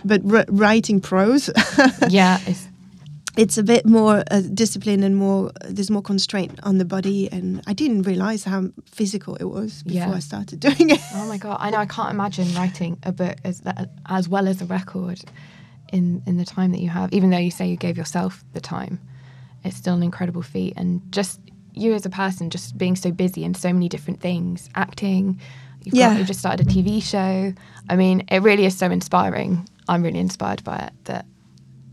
but 0.04 0.20
r- 0.30 0.44
writing 0.48 1.00
prose. 1.00 1.50
Yeah. 2.10 2.40
It's, 2.46 2.68
it's 3.42 3.56
a 3.58 3.62
bit 3.62 3.84
more 3.86 4.24
uh, 4.30 4.42
discipline 4.62 5.02
and 5.02 5.14
more 5.16 5.50
there's 5.74 5.90
more 5.90 6.02
constraint 6.02 6.58
on 6.68 6.78
the 6.78 6.84
body 6.96 7.20
and 7.32 7.62
i 7.66 7.72
didn't 7.72 8.02
realize 8.02 8.42
how 8.52 8.60
physical 8.98 9.32
it 9.36 9.48
was 9.56 9.82
before 9.84 10.08
Yeah. 10.08 10.18
i 10.20 10.22
started 10.30 10.58
doing 10.66 10.90
it 10.96 11.00
oh 11.14 11.26
my 11.32 11.38
god! 11.38 11.56
I 11.60 11.70
know. 11.70 11.78
I 11.78 11.86
can't 11.86 12.10
imagine 12.10 12.46
writing 12.54 12.92
a 13.10 13.12
book 13.12 13.36
as 13.44 13.60
that, 13.66 13.90
as 14.06 14.28
well 14.28 14.46
as 14.48 14.60
a 14.62 14.66
record 14.78 15.20
in 15.96 16.22
in 16.26 16.36
the 16.36 16.44
time 16.44 16.70
that 16.72 16.80
you 16.80 16.90
have. 16.90 17.12
Even 17.18 17.30
though 17.30 17.38
you 17.48 17.50
say 17.58 17.64
you 17.72 17.76
gave 17.86 17.96
yourself 18.02 18.44
the 18.52 18.60
time, 18.60 18.94
it's 19.64 19.76
still 19.76 19.94
an 19.94 20.02
incredible 20.02 20.42
feat. 20.42 20.74
And 20.76 21.00
just 21.18 21.40
you 21.74 21.94
as 21.94 22.04
a 22.04 22.10
person, 22.10 22.50
just 22.50 22.76
being 22.76 22.96
so 22.96 23.10
busy 23.24 23.42
in 23.44 23.54
so 23.54 23.72
many 23.72 23.88
different 23.88 24.20
things, 24.20 24.68
acting. 24.74 25.40
You've 25.84 25.94
got- 25.94 25.98
Yeah. 26.00 26.18
you've 26.18 26.26
just 26.26 26.40
started 26.40 26.66
a 26.66 26.70
TV 26.70 27.00
show. 27.02 27.54
I 27.88 27.94
mean, 27.96 28.16
it 28.34 28.42
really 28.42 28.64
is 28.66 28.76
so 28.76 28.90
inspiring. 28.90 29.50
I'm 29.88 30.02
really 30.02 30.18
inspired 30.28 30.62
by 30.64 30.76
it. 30.86 30.92
That 31.04 31.24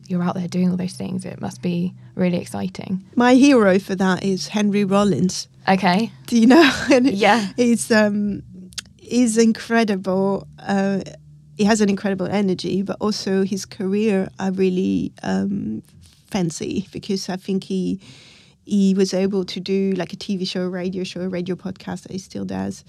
you're 0.07 0.23
out 0.23 0.35
there 0.35 0.47
doing 0.47 0.69
all 0.71 0.77
those 0.77 0.93
things. 0.93 1.25
It 1.25 1.41
must 1.41 1.61
be 1.61 1.93
really 2.15 2.37
exciting. 2.37 3.03
my 3.15 3.35
hero 3.35 3.77
for 3.79 3.95
that 3.95 4.23
is 4.23 4.47
henry 4.49 4.83
rollins 4.85 5.47
Okay. 5.67 6.11
do 6.27 6.39
you 6.39 6.47
know 6.47 6.71
Yeah. 7.01 7.47
he's 7.57 7.91
um 7.91 8.43
he's 8.97 9.37
incredible 9.37 10.47
uh 10.59 11.01
he 11.57 11.63
has 11.65 11.81
an 11.81 11.89
incredible 11.89 12.27
energy 12.27 12.81
but 12.83 12.97
also 12.99 13.43
his 13.43 13.65
career 13.65 14.29
i 14.39 14.47
really 14.49 15.11
um 15.23 15.81
fancy 16.31 16.87
because 16.91 17.29
i 17.29 17.35
think 17.35 17.63
he 17.65 17.99
he 18.65 18.93
was 18.95 19.13
able 19.13 19.43
to 19.45 19.59
do 19.59 19.91
like 19.93 20.11
a 20.13 20.15
tv 20.17 20.47
show 20.47 20.61
a 20.61 20.69
radio 20.69 21.03
show 21.03 21.21
a 21.21 21.29
radio 21.29 21.55
podcast 21.55 22.03
that 22.03 22.11
he 22.11 22.17
still 22.17 22.45
does 22.45 22.83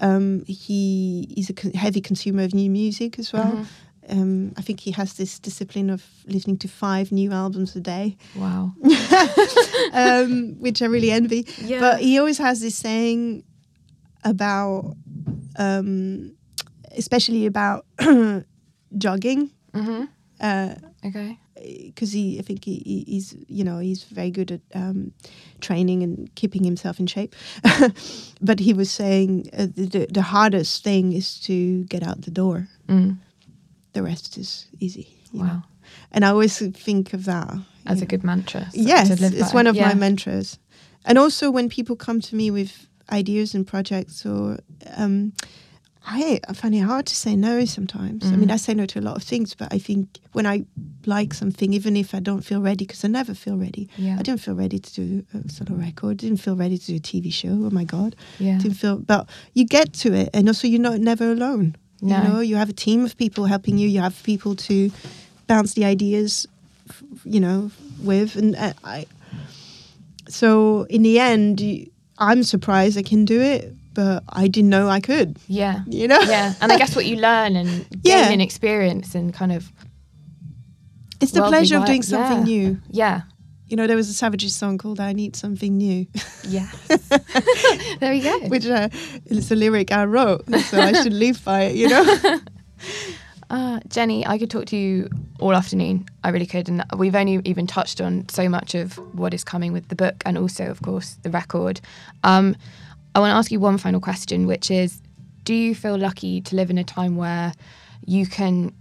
um 0.00 0.44
he 0.46 1.26
is 1.36 1.50
a 1.50 1.76
heavy 1.76 2.00
consumer 2.00 2.42
of 2.44 2.54
new 2.54 2.70
music 2.70 3.18
as 3.18 3.32
well 3.32 3.66
um, 4.10 4.52
I 4.56 4.62
think 4.62 4.80
he 4.80 4.90
has 4.92 5.14
this 5.14 5.38
discipline 5.38 5.90
of 5.90 6.02
listening 6.26 6.58
to 6.58 6.68
five 6.68 7.12
new 7.12 7.30
albums 7.32 7.76
a 7.76 7.80
day 7.80 8.16
Wow. 8.34 8.72
um, 9.92 10.56
which 10.60 10.82
I 10.82 10.86
really 10.86 11.10
envy. 11.10 11.46
Yeah. 11.58 11.80
But 11.80 12.00
he 12.00 12.18
always 12.18 12.38
has 12.38 12.60
this 12.60 12.76
saying 12.76 13.44
about, 14.24 14.96
um, 15.58 16.32
especially 16.96 17.46
about 17.46 17.84
jogging, 18.98 19.50
hmm 19.74 20.04
because 20.38 20.76
Okay. 21.04 21.36
he, 21.98 22.38
I 22.38 22.42
think 22.42 22.64
he, 22.64 22.76
he- 22.84 23.04
he's, 23.12 23.34
you 23.48 23.64
know, 23.64 23.78
he's 23.78 24.04
very 24.04 24.30
good 24.30 24.52
at 24.52 24.60
um, 24.74 25.12
training 25.60 26.02
and 26.04 26.32
keeping 26.36 26.62
himself 26.64 27.00
in 27.00 27.06
shape. 27.08 27.34
but 28.40 28.60
he 28.60 28.72
was 28.72 28.90
saying 28.90 29.50
uh, 29.52 29.66
the, 29.74 29.86
the, 29.86 30.06
the 30.10 30.22
hardest 30.22 30.84
thing 30.84 31.12
is 31.12 31.40
to 31.40 31.82
get 31.84 32.02
out 32.04 32.22
the 32.22 32.30
door. 32.30 32.68
Mm. 32.88 33.18
The 33.98 34.04
rest 34.04 34.38
is 34.38 34.66
easy. 34.78 35.08
you 35.32 35.40
know. 35.40 35.44
Wow. 35.46 35.62
And 36.12 36.24
I 36.24 36.28
always 36.28 36.58
think 36.86 37.12
of 37.14 37.24
that 37.24 37.48
As 37.84 38.00
a 38.02 38.06
good 38.06 38.22
mantra. 38.22 38.68
yes, 38.72 39.10
it's 39.10 39.50
by. 39.52 39.54
one 39.58 39.66
of 39.66 39.74
Yeah. 39.76 39.88
my 39.88 39.94
mantras. 39.94 40.58
And 41.04 41.18
also 41.18 41.50
when 41.50 41.68
people 41.68 41.96
come 41.96 42.20
to 42.20 42.36
me 42.36 42.50
with 42.52 42.86
ideas 43.10 43.54
and 43.54 43.66
projects, 43.66 44.24
or 44.24 44.58
um, 44.96 45.32
I, 46.06 46.40
I 46.48 46.52
find 46.52 46.74
it 46.74 46.80
hard 46.92 47.06
to 47.06 47.14
say 47.14 47.34
no 47.36 47.64
sometimes. 47.64 48.24
I 48.24 48.28
Mm. 48.34 48.38
mean, 48.40 48.50
I 48.50 48.56
say 48.58 48.74
no 48.74 48.86
to 48.86 48.98
a 49.00 49.04
lot 49.08 49.16
of 49.16 49.22
things, 49.24 49.54
but 49.54 49.68
I 49.74 49.78
think 49.80 50.06
when 50.32 50.46
I 50.46 50.64
like 51.06 51.34
something, 51.34 51.74
even 51.74 51.96
if 51.96 52.14
I 52.14 52.20
don't 52.20 52.42
feel 52.44 52.60
ready, 52.62 52.84
because 52.86 53.04
I 53.04 53.08
never 53.08 53.34
feel 53.34 53.56
ready. 53.56 53.88
Yeah. 53.98 54.16
I 54.18 54.22
didn't 54.22 54.40
feel 54.40 54.54
ready 54.54 54.78
to 54.78 54.90
do 55.00 55.24
a 55.34 55.48
solo 55.50 55.74
record. 55.74 56.18
Didn't 56.18 56.40
feel 56.40 56.56
ready 56.56 56.78
to 56.78 56.86
do 56.86 56.96
a 56.96 57.00
TV 57.00 57.30
show. 57.32 57.48
Oh 57.66 57.70
my 57.70 57.84
god. 57.84 58.14
Yeah. 58.38 58.58
Didn't 58.62 58.76
feel. 58.78 58.96
But 58.98 59.28
you 59.54 59.64
get 59.66 59.92
to 60.04 60.08
it, 60.14 60.28
and 60.32 60.48
also 60.48 60.68
you're 60.68 60.80
not 60.90 61.00
never 61.00 61.32
alone. 61.32 61.74
No. 62.00 62.16
You 62.22 62.28
know, 62.28 62.40
you 62.40 62.56
have 62.56 62.68
a 62.68 62.72
team 62.72 63.04
of 63.04 63.16
people 63.16 63.46
helping 63.46 63.78
you. 63.78 63.88
You 63.88 64.00
have 64.00 64.22
people 64.22 64.54
to 64.56 64.90
bounce 65.46 65.74
the 65.74 65.84
ideas, 65.84 66.46
you 67.24 67.40
know, 67.40 67.70
with, 68.02 68.36
and 68.36 68.54
uh, 68.56 68.72
I. 68.84 69.06
So 70.28 70.84
in 70.90 71.02
the 71.02 71.18
end, 71.18 71.62
I'm 72.18 72.42
surprised 72.42 72.98
I 72.98 73.02
can 73.02 73.24
do 73.24 73.40
it, 73.40 73.74
but 73.94 74.22
I 74.28 74.46
didn't 74.48 74.70
know 74.70 74.88
I 74.88 75.00
could. 75.00 75.36
Yeah. 75.48 75.80
You 75.88 76.06
know. 76.08 76.20
Yeah. 76.20 76.54
And 76.60 76.70
I 76.70 76.78
guess 76.82 76.94
what 76.94 77.06
you 77.06 77.16
learn 77.16 77.56
and 77.56 77.88
gain 77.90 78.00
Yeah. 78.04 78.30
in 78.30 78.40
experience 78.40 79.14
and 79.14 79.32
kind 79.34 79.52
of 79.52 79.72
It's 81.20 81.32
the 81.32 81.42
pleasure 81.42 81.78
of 81.78 81.86
doing 81.86 82.02
something 82.02 82.38
yeah. 82.38 82.44
new. 82.44 82.80
Yeah. 82.90 83.20
You 83.68 83.76
know, 83.76 83.86
there 83.86 83.96
was 83.96 84.08
a 84.08 84.14
Savages 84.14 84.54
song 84.54 84.78
called 84.78 84.98
"I 85.00 85.12
Need 85.12 85.36
Something 85.36 85.76
New," 85.76 86.06
Yeah. 86.42 86.68
there 88.00 88.12
we 88.12 88.20
go. 88.20 88.38
which 88.48 88.66
uh, 88.66 88.88
it's 89.26 89.50
a 89.50 89.54
lyric 89.56 89.92
I 89.92 90.04
wrote, 90.04 90.48
so 90.64 90.80
I 90.80 90.92
should 91.02 91.12
live 91.24 91.44
by 91.44 91.62
it. 91.64 91.76
You 91.76 91.88
know. 91.88 92.40
Uh, 93.50 93.80
Jehnny, 93.88 94.26
I 94.26 94.36
could 94.36 94.50
talk 94.50 94.66
to 94.66 94.76
you 94.76 95.08
all 95.40 95.54
afternoon. 95.54 96.04
I 96.22 96.28
really 96.28 96.44
could. 96.44 96.68
And 96.68 96.84
we've 96.98 97.14
only 97.14 97.40
even 97.46 97.66
touched 97.66 97.98
on 97.98 98.28
so 98.28 98.46
much 98.46 98.74
of 98.74 98.98
what 99.16 99.32
is 99.32 99.42
coming 99.42 99.72
with 99.72 99.88
the 99.88 99.94
book 99.96 100.22
and 100.26 100.36
also, 100.36 100.66
of 100.66 100.82
course, 100.82 101.16
the 101.22 101.30
record. 101.30 101.80
Um, 102.24 102.54
I 103.14 103.20
want 103.20 103.30
to 103.30 103.36
ask 103.36 103.50
you 103.50 103.58
one 103.58 103.78
final 103.78 104.00
question, 104.00 104.46
which 104.46 104.70
is 104.70 105.00
Do 105.44 105.54
you 105.54 105.74
feel 105.74 105.96
lucky 105.96 106.42
to 106.42 106.56
live 106.56 106.68
in 106.68 106.76
a 106.76 106.84
time 106.84 107.16
where 107.16 107.54
you 108.04 108.26
can 108.26 108.74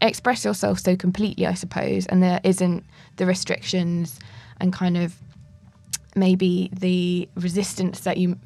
express 0.00 0.44
yourself 0.44 0.78
so 0.80 0.96
completely, 0.96 1.46
I 1.46 1.54
suppose, 1.54 2.06
and 2.06 2.22
there 2.22 2.40
isn't 2.44 2.84
the 3.16 3.26
restrictions 3.26 4.18
and 4.60 4.72
kind 4.72 4.96
of 4.96 5.14
maybe 6.14 6.70
the 6.72 7.28
resistance 7.34 8.00
that 8.00 8.16
you 8.16 8.38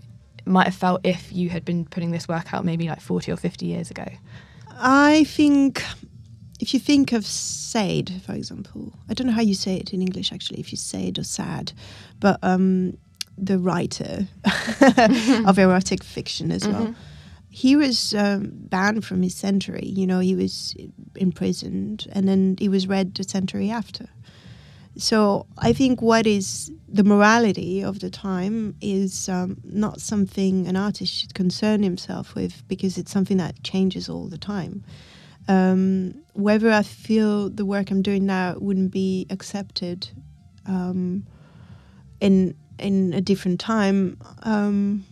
might 0.45 0.65
have 0.65 0.75
felt 0.75 1.01
if 1.05 1.33
you 1.33 1.49
had 1.51 1.65
been 1.65 1.85
putting 1.85 2.11
this 2.11 2.27
work 2.27 2.53
out 2.53 2.65
maybe 2.65 2.89
like 2.89 3.01
40 3.01 3.33
or 3.33 3.37
50 3.37 3.67
years 3.67 3.91
ago? 3.91 4.07
I 4.71 5.25
think 5.25 5.83
if 6.61 6.75
you 6.75 6.81
think 6.81 7.13
of 7.13 7.25
Sade, 7.25 8.23
for 8.25 8.33
example, 8.33 8.93
I 9.09 9.15
don't 9.15 9.27
know 9.27 9.33
how 9.33 9.43
you 9.43 9.55
say 9.55 9.77
it 9.77 9.93
in 9.93 10.03
English 10.03 10.33
actually, 10.33 10.61
if 10.61 10.73
you 10.73 10.79
say 10.79 11.09
it 11.09 11.19
or 11.19 11.25
sad, 11.25 11.73
but 12.19 12.39
um, 12.43 12.99
the 13.37 13.59
writer 13.59 14.27
of 15.47 15.59
erotic 15.59 16.03
fiction 16.05 16.53
as 16.53 16.67
well. 16.67 16.95
He 17.51 17.75
was 17.77 18.15
um, 18.15 18.53
banned 18.53 19.05
from 19.05 19.23
his 19.23 19.35
century. 19.35 19.87
You 19.87 20.07
know, 20.07 20.21
he 20.21 20.35
was 20.37 20.75
imprisoned, 21.17 22.07
and 22.13 22.29
then 22.29 22.57
he 22.59 22.69
was 22.69 22.87
read 22.87 23.15
the 23.15 23.25
century 23.25 23.71
after. 23.71 24.07
So 24.97 25.47
I 25.59 25.73
think 25.73 26.03
what 26.03 26.27
is 26.27 26.71
the 26.89 27.05
morality 27.05 27.83
of 27.83 28.01
the 28.01 28.11
time 28.11 28.77
is 28.81 29.29
um, 29.29 29.59
not 29.65 30.01
something 30.01 30.67
an 30.67 30.77
artist 30.77 31.13
should 31.13 31.35
concern 31.35 31.83
himself 31.83 32.35
with 32.35 32.67
because 32.69 32.99
it's 32.99 33.11
something 33.11 33.37
that 33.39 33.63
changes 33.63 34.09
all 34.09 34.27
the 34.27 34.39
time. 34.39 34.85
Um, 35.49 36.15
whether 36.35 36.71
I 36.71 36.83
feel 36.83 37.51
the 37.51 37.65
work 37.65 37.91
I'm 37.91 38.03
doing 38.03 38.27
now 38.27 38.57
wouldn't 38.59 38.91
be 38.91 39.27
accepted 39.31 40.11
um, 40.67 41.27
in 42.21 42.55
in 42.79 43.13
a 43.13 43.21
different 43.21 43.61
time, 43.61 44.17
um, 44.43 45.05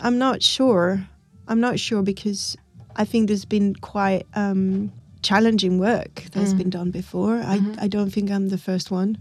I'm 0.00 0.18
not 0.18 0.42
sure. 0.42 1.06
I'm 1.48 1.60
not 1.60 1.78
sure 1.78 2.02
because 2.02 2.56
I 2.96 3.04
think 3.04 3.28
there's 3.28 3.44
been 3.44 3.74
quite 3.76 4.26
um, 4.34 4.92
challenging 5.22 5.78
work 5.78 6.24
that's 6.32 6.52
been 6.54 6.70
done 6.70 6.90
before. 6.90 7.36
I, 7.36 7.60
I 7.78 7.88
don't 7.88 8.10
think 8.10 8.30
I'm 8.30 8.48
the 8.48 8.58
first 8.58 8.90
one. 8.90 9.18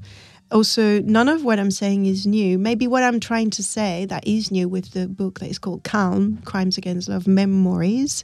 Also, 0.52 1.00
none 1.02 1.30
of 1.30 1.44
what 1.44 1.60
I'm 1.60 1.70
saying 1.70 2.08
is 2.08 2.26
new. 2.26 2.58
Maybe 2.58 2.88
what 2.88 3.04
I'm 3.04 3.20
trying 3.20 3.52
to 3.52 3.64
say 3.64 4.06
that 4.06 4.26
is 4.26 4.50
new 4.50 4.68
with 4.68 4.94
the 4.94 5.08
book 5.08 5.40
that 5.40 5.50
is 5.50 5.60
called 5.60 5.84
Calm 5.84 6.42
Crimes 6.44 6.78
Against 6.78 7.08
Love 7.08 7.28
Memories, 7.28 8.24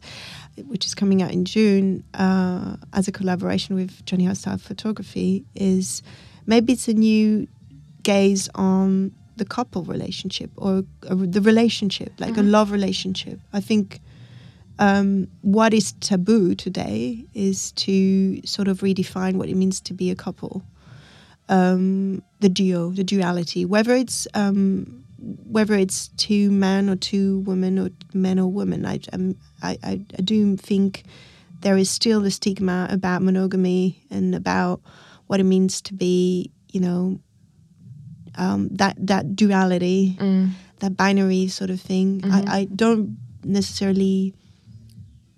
which 0.65 0.85
is 0.85 0.95
coming 0.95 1.21
out 1.21 1.31
in 1.31 1.45
June 1.45 2.03
uh, 2.15 2.77
as 2.93 3.07
a 3.07 3.11
collaboration 3.11 3.75
with 3.75 4.03
Johnny 4.05 4.25
Hostile 4.25 4.57
Photography, 4.57 5.45
is 5.53 6.01
maybe 6.47 6.73
it's 6.73 6.87
a 6.87 6.93
new 6.93 7.47
gaze 8.01 8.49
on 8.55 9.11
the 9.37 9.45
couple 9.45 9.83
relationship 9.83 10.49
or, 10.57 10.83
the 11.01 11.41
relationship, 11.41 12.13
like 12.19 12.37
a 12.37 12.43
love 12.43 12.71
relationship. 12.71 13.39
I 13.53 13.59
think 13.59 13.99
um, 14.79 15.27
what 15.41 15.73
is 15.73 15.93
taboo 15.93 16.55
today 16.55 17.25
is 17.33 17.71
to 17.73 18.41
sort 18.45 18.67
of 18.67 18.79
redefine 18.79 19.35
what 19.35 19.49
it 19.49 19.55
means 19.55 19.79
to 19.81 19.93
be 19.93 20.11
a 20.11 20.15
couple. 20.15 20.63
Um, 21.47 22.23
the 22.39 22.49
duo, 22.49 22.89
the 22.89 23.03
duality, 23.03 23.65
whether 23.65 23.93
it's 23.93 24.27
um, 24.33 25.03
whether 25.17 25.75
it's 25.75 26.09
two 26.17 26.51
men 26.51 26.89
or 26.89 26.95
two 26.95 27.39
women 27.39 27.79
or 27.79 27.89
men 28.13 28.39
or 28.39 28.51
women, 28.51 28.85
I, 28.85 28.99
um, 29.13 29.35
I, 29.61 29.77
I, 29.83 30.01
I 30.17 30.21
do 30.21 30.57
think 30.57 31.03
there 31.61 31.77
is 31.77 31.89
still 31.89 32.25
a 32.25 32.31
stigma 32.31 32.87
about 32.91 33.21
monogamy 33.21 34.03
and 34.09 34.35
about 34.35 34.81
what 35.27 35.39
it 35.39 35.45
means 35.45 35.81
to 35.81 35.93
be, 35.93 36.51
you 36.71 36.79
know, 36.79 37.19
um, 38.37 38.69
that 38.71 38.95
that 39.07 39.35
duality, 39.35 40.17
that 40.79 40.95
binary 40.97 41.47
sort 41.47 41.69
of 41.69 41.79
thing. 41.81 42.21
I, 42.25 42.59
I 42.59 42.65
don't 42.65 43.17
necessarily 43.43 44.33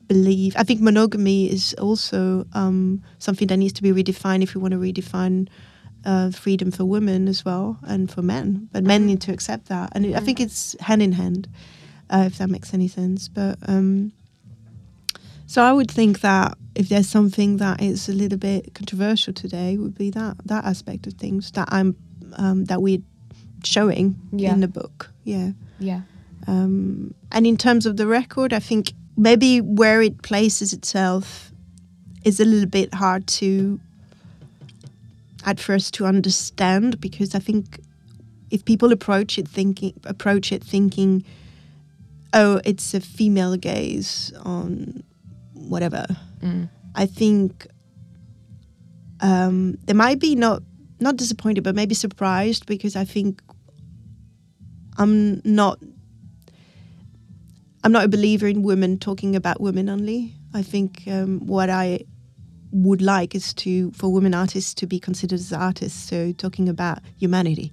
believe. 0.08 0.56
I 0.58 0.64
think 0.64 0.82
monogamy 0.82 1.52
is 1.52 1.74
also 1.76 2.46
um, 2.54 3.04
something 3.20 3.48
that 3.50 3.58
needs 3.58 3.74
to 3.74 3.84
be 3.84 3.92
redefined 3.92 4.44
if 4.44 4.56
we 4.56 4.62
want 4.62 4.72
to 4.74 4.80
redefine 4.80 5.48
uh, 6.06 6.32
freedom 6.32 6.72
for 6.72 6.86
women 6.86 7.28
as 7.28 7.44
well 7.44 7.78
and 7.84 8.10
for 8.10 8.22
men. 8.22 8.70
But 8.72 8.84
men 8.84 9.06
need 9.06 9.22
to 9.22 9.32
accept 9.34 9.68
that, 9.68 9.92
and 9.94 10.16
I 10.16 10.20
think 10.20 10.40
it's 10.40 10.76
hand 10.80 11.02
in 11.02 11.14
hand, 11.14 11.48
uh, 12.10 12.24
if 12.28 12.38
that 12.38 12.50
makes 12.50 12.74
any 12.74 12.88
sense. 12.88 13.28
But 13.28 13.58
um, 13.68 14.12
so 15.46 15.62
I 15.64 15.74
would 15.74 15.92
think 15.92 16.22
that 16.22 16.58
if 16.76 16.90
there's 16.90 17.10
something 17.10 17.58
that 17.58 17.82
is 17.82 18.08
a 18.10 18.14
little 18.14 18.38
bit 18.38 18.74
controversial 18.74 19.34
today, 19.34 19.78
would 19.78 19.98
be 19.98 20.10
that 20.12 20.38
that 20.46 20.66
aspect 20.66 21.08
of 21.08 21.14
things 21.14 21.52
that 21.52 21.68
I'm 21.72 21.96
um, 22.38 22.66
that 22.66 22.82
we're 22.82 23.02
showing 23.64 24.16
Yeah. 24.32 24.54
in 24.54 24.60
the 24.62 24.68
book. 24.68 25.12
Yeah. 25.24 25.52
Yeah. 25.80 26.02
Um, 26.48 27.14
and 27.32 27.46
in 27.46 27.58
terms 27.58 27.86
of 27.86 27.98
the 27.98 28.08
record, 28.08 28.54
I 28.54 28.60
think 28.60 28.94
maybe 29.18 29.60
where 29.62 30.02
it 30.02 30.22
places 30.22 30.74
itself 30.74 31.52
is 32.24 32.40
a 32.40 32.46
little 32.46 32.70
bit 32.70 32.94
hard 32.94 33.28
to 33.28 33.80
at 35.46 35.60
first 35.60 35.94
to 35.96 36.06
understand 36.06 37.00
because 37.00 37.34
I 37.36 37.40
think 37.40 37.80
if 38.52 38.64
people 38.66 38.92
approach 38.92 39.38
it 39.38 39.48
thinking 39.48 39.94
approach 40.06 40.52
it 40.52 40.64
thinking, 40.64 41.24
oh, 42.34 42.60
it's 42.66 42.94
a 42.94 43.00
female 43.00 43.56
gaze 43.58 44.32
on 44.44 45.04
whatever. 45.54 46.06
I 46.96 47.06
think 47.06 47.68
um, 49.22 49.78
they 49.86 49.94
might 49.94 50.20
be 50.20 50.36
not 50.36 50.62
not 51.00 51.18
disappointed, 51.18 51.64
but 51.64 51.76
maybe 51.76 51.96
surprised 51.96 52.66
because 52.66 52.96
I 52.96 53.06
think 53.06 53.42
I'm 54.98 55.42
not 55.44 55.80
I'm 57.84 57.92
not 57.92 58.04
a 58.04 58.08
believer 58.08 58.48
in 58.48 58.64
women 58.64 58.98
talking 58.98 59.36
about 59.36 59.62
women 59.62 59.88
only. 59.90 60.34
I 60.54 60.62
think 60.64 61.04
um, 61.08 61.40
what 61.46 61.70
I 61.70 62.00
would 62.72 63.02
like 63.02 63.36
is 63.36 63.54
to 63.54 63.92
for 63.92 64.12
women 64.12 64.34
artists 64.34 64.74
to 64.76 64.88
be 64.88 65.00
considered 65.00 65.40
as 65.40 65.54
artists, 65.54 66.10
so 66.10 66.32
talking 66.34 66.68
about 66.68 67.00
humanity. 67.18 67.72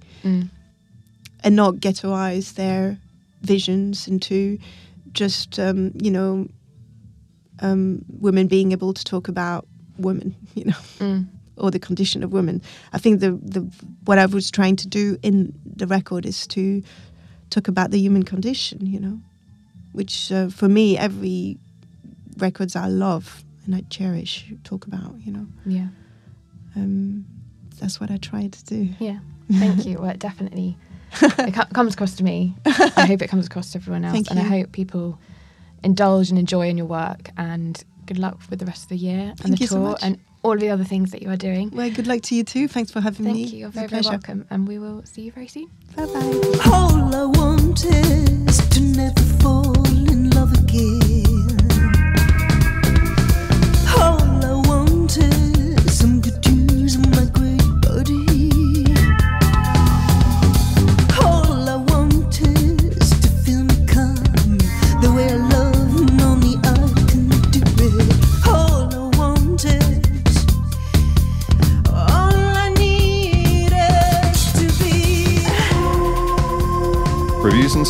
And 1.43 1.55
not 1.55 1.75
ghettoize 1.75 2.53
their 2.55 2.97
visions 3.41 4.07
into 4.07 4.57
just 5.11 5.59
um, 5.59 5.91
you 6.01 6.11
know 6.11 6.47
um, 7.59 8.03
women 8.19 8.47
being 8.47 8.71
able 8.71 8.93
to 8.93 9.03
talk 9.03 9.27
about 9.27 9.67
women, 9.97 10.35
you 10.55 10.65
know, 10.65 11.25
or 11.57 11.71
the 11.71 11.79
condition 11.79 12.23
of 12.23 12.31
women. 12.31 12.61
I 12.93 12.97
think 12.97 13.19
the 13.19 13.31
the 13.31 13.61
what 14.05 14.17
I 14.17 14.25
was 14.25 14.51
trying 14.51 14.75
to 14.77 14.87
do 14.87 15.17
in 15.21 15.53
the 15.75 15.87
record 15.87 16.25
is 16.25 16.47
to 16.47 16.81
talk 17.49 17.67
about 17.67 17.91
the 17.91 17.99
human 17.99 18.23
condition, 18.23 18.85
you 18.85 18.99
know, 18.99 19.19
which 19.93 20.31
uh, 20.31 20.49
for 20.49 20.67
me 20.67 20.97
every 20.97 21.57
records 22.37 22.75
I 22.75 22.87
love 22.87 23.43
and 23.65 23.75
I 23.75 23.81
cherish 23.89 24.45
talk 24.63 24.87
about, 24.87 25.15
you 25.25 25.31
know. 25.31 25.47
Yeah. 25.65 25.87
Um, 26.75 27.25
that's 27.79 27.99
what 27.99 28.11
I 28.11 28.17
tried 28.17 28.53
to 28.53 28.65
do. 28.65 28.89
Yeah. 28.99 29.19
Thank 29.51 29.85
you. 29.85 29.97
Well, 29.99 30.09
it 30.09 30.19
definitely 30.19 30.77
it 31.21 31.53
comes 31.73 31.93
across 31.93 32.15
to 32.15 32.23
me. 32.23 32.55
I 32.65 33.05
hope 33.05 33.21
it 33.21 33.27
comes 33.29 33.45
across 33.47 33.71
to 33.71 33.77
everyone 33.77 34.03
else, 34.03 34.13
Thank 34.13 34.31
and 34.31 34.39
I 34.39 34.43
hope 34.43 34.71
people 34.71 35.17
indulge 35.83 36.29
and 36.29 36.39
enjoy 36.39 36.67
in 36.67 36.77
your 36.77 36.87
work. 36.87 37.29
And 37.37 37.81
good 38.05 38.17
luck 38.17 38.39
with 38.49 38.59
the 38.59 38.65
rest 38.65 38.83
of 38.83 38.89
the 38.89 38.97
year 38.97 39.29
and 39.29 39.37
Thank 39.39 39.55
the 39.57 39.61
you 39.61 39.67
so 39.67 39.75
tour 39.75 39.89
much. 39.91 40.03
and 40.03 40.19
all 40.45 40.53
of 40.53 40.59
the 40.59 40.69
other 40.69 40.83
things 40.83 41.09
that 41.11 41.23
you 41.23 41.29
are 41.29 41.37
doing. 41.37 41.71
Well, 41.71 41.89
good 41.89 42.05
luck 42.05 42.21
to 42.23 42.35
you 42.35 42.43
too. 42.43 42.67
Thanks 42.67 42.91
for 42.91 43.01
having 43.01 43.25
Thank 43.25 43.35
me. 43.37 43.43
Thank 43.45 43.53
you. 43.53 43.59
You're 43.61 43.69
very, 43.69 43.87
very 43.87 44.03
welcome, 44.03 44.45
and 44.51 44.67
we 44.67 44.77
will 44.77 45.03
see 45.03 45.23
you 45.23 45.31
very 45.31 45.47
soon. 45.47 45.69
Bye 45.95 46.05
bye. 46.05 46.71
All 46.71 47.15
I 47.15 47.25
want 47.25 47.83
is 47.83 48.57
to 48.69 48.79
never 48.81 49.21
fall 49.41 49.73
in 50.11 50.29
love 50.29 50.53
again. 50.53 51.14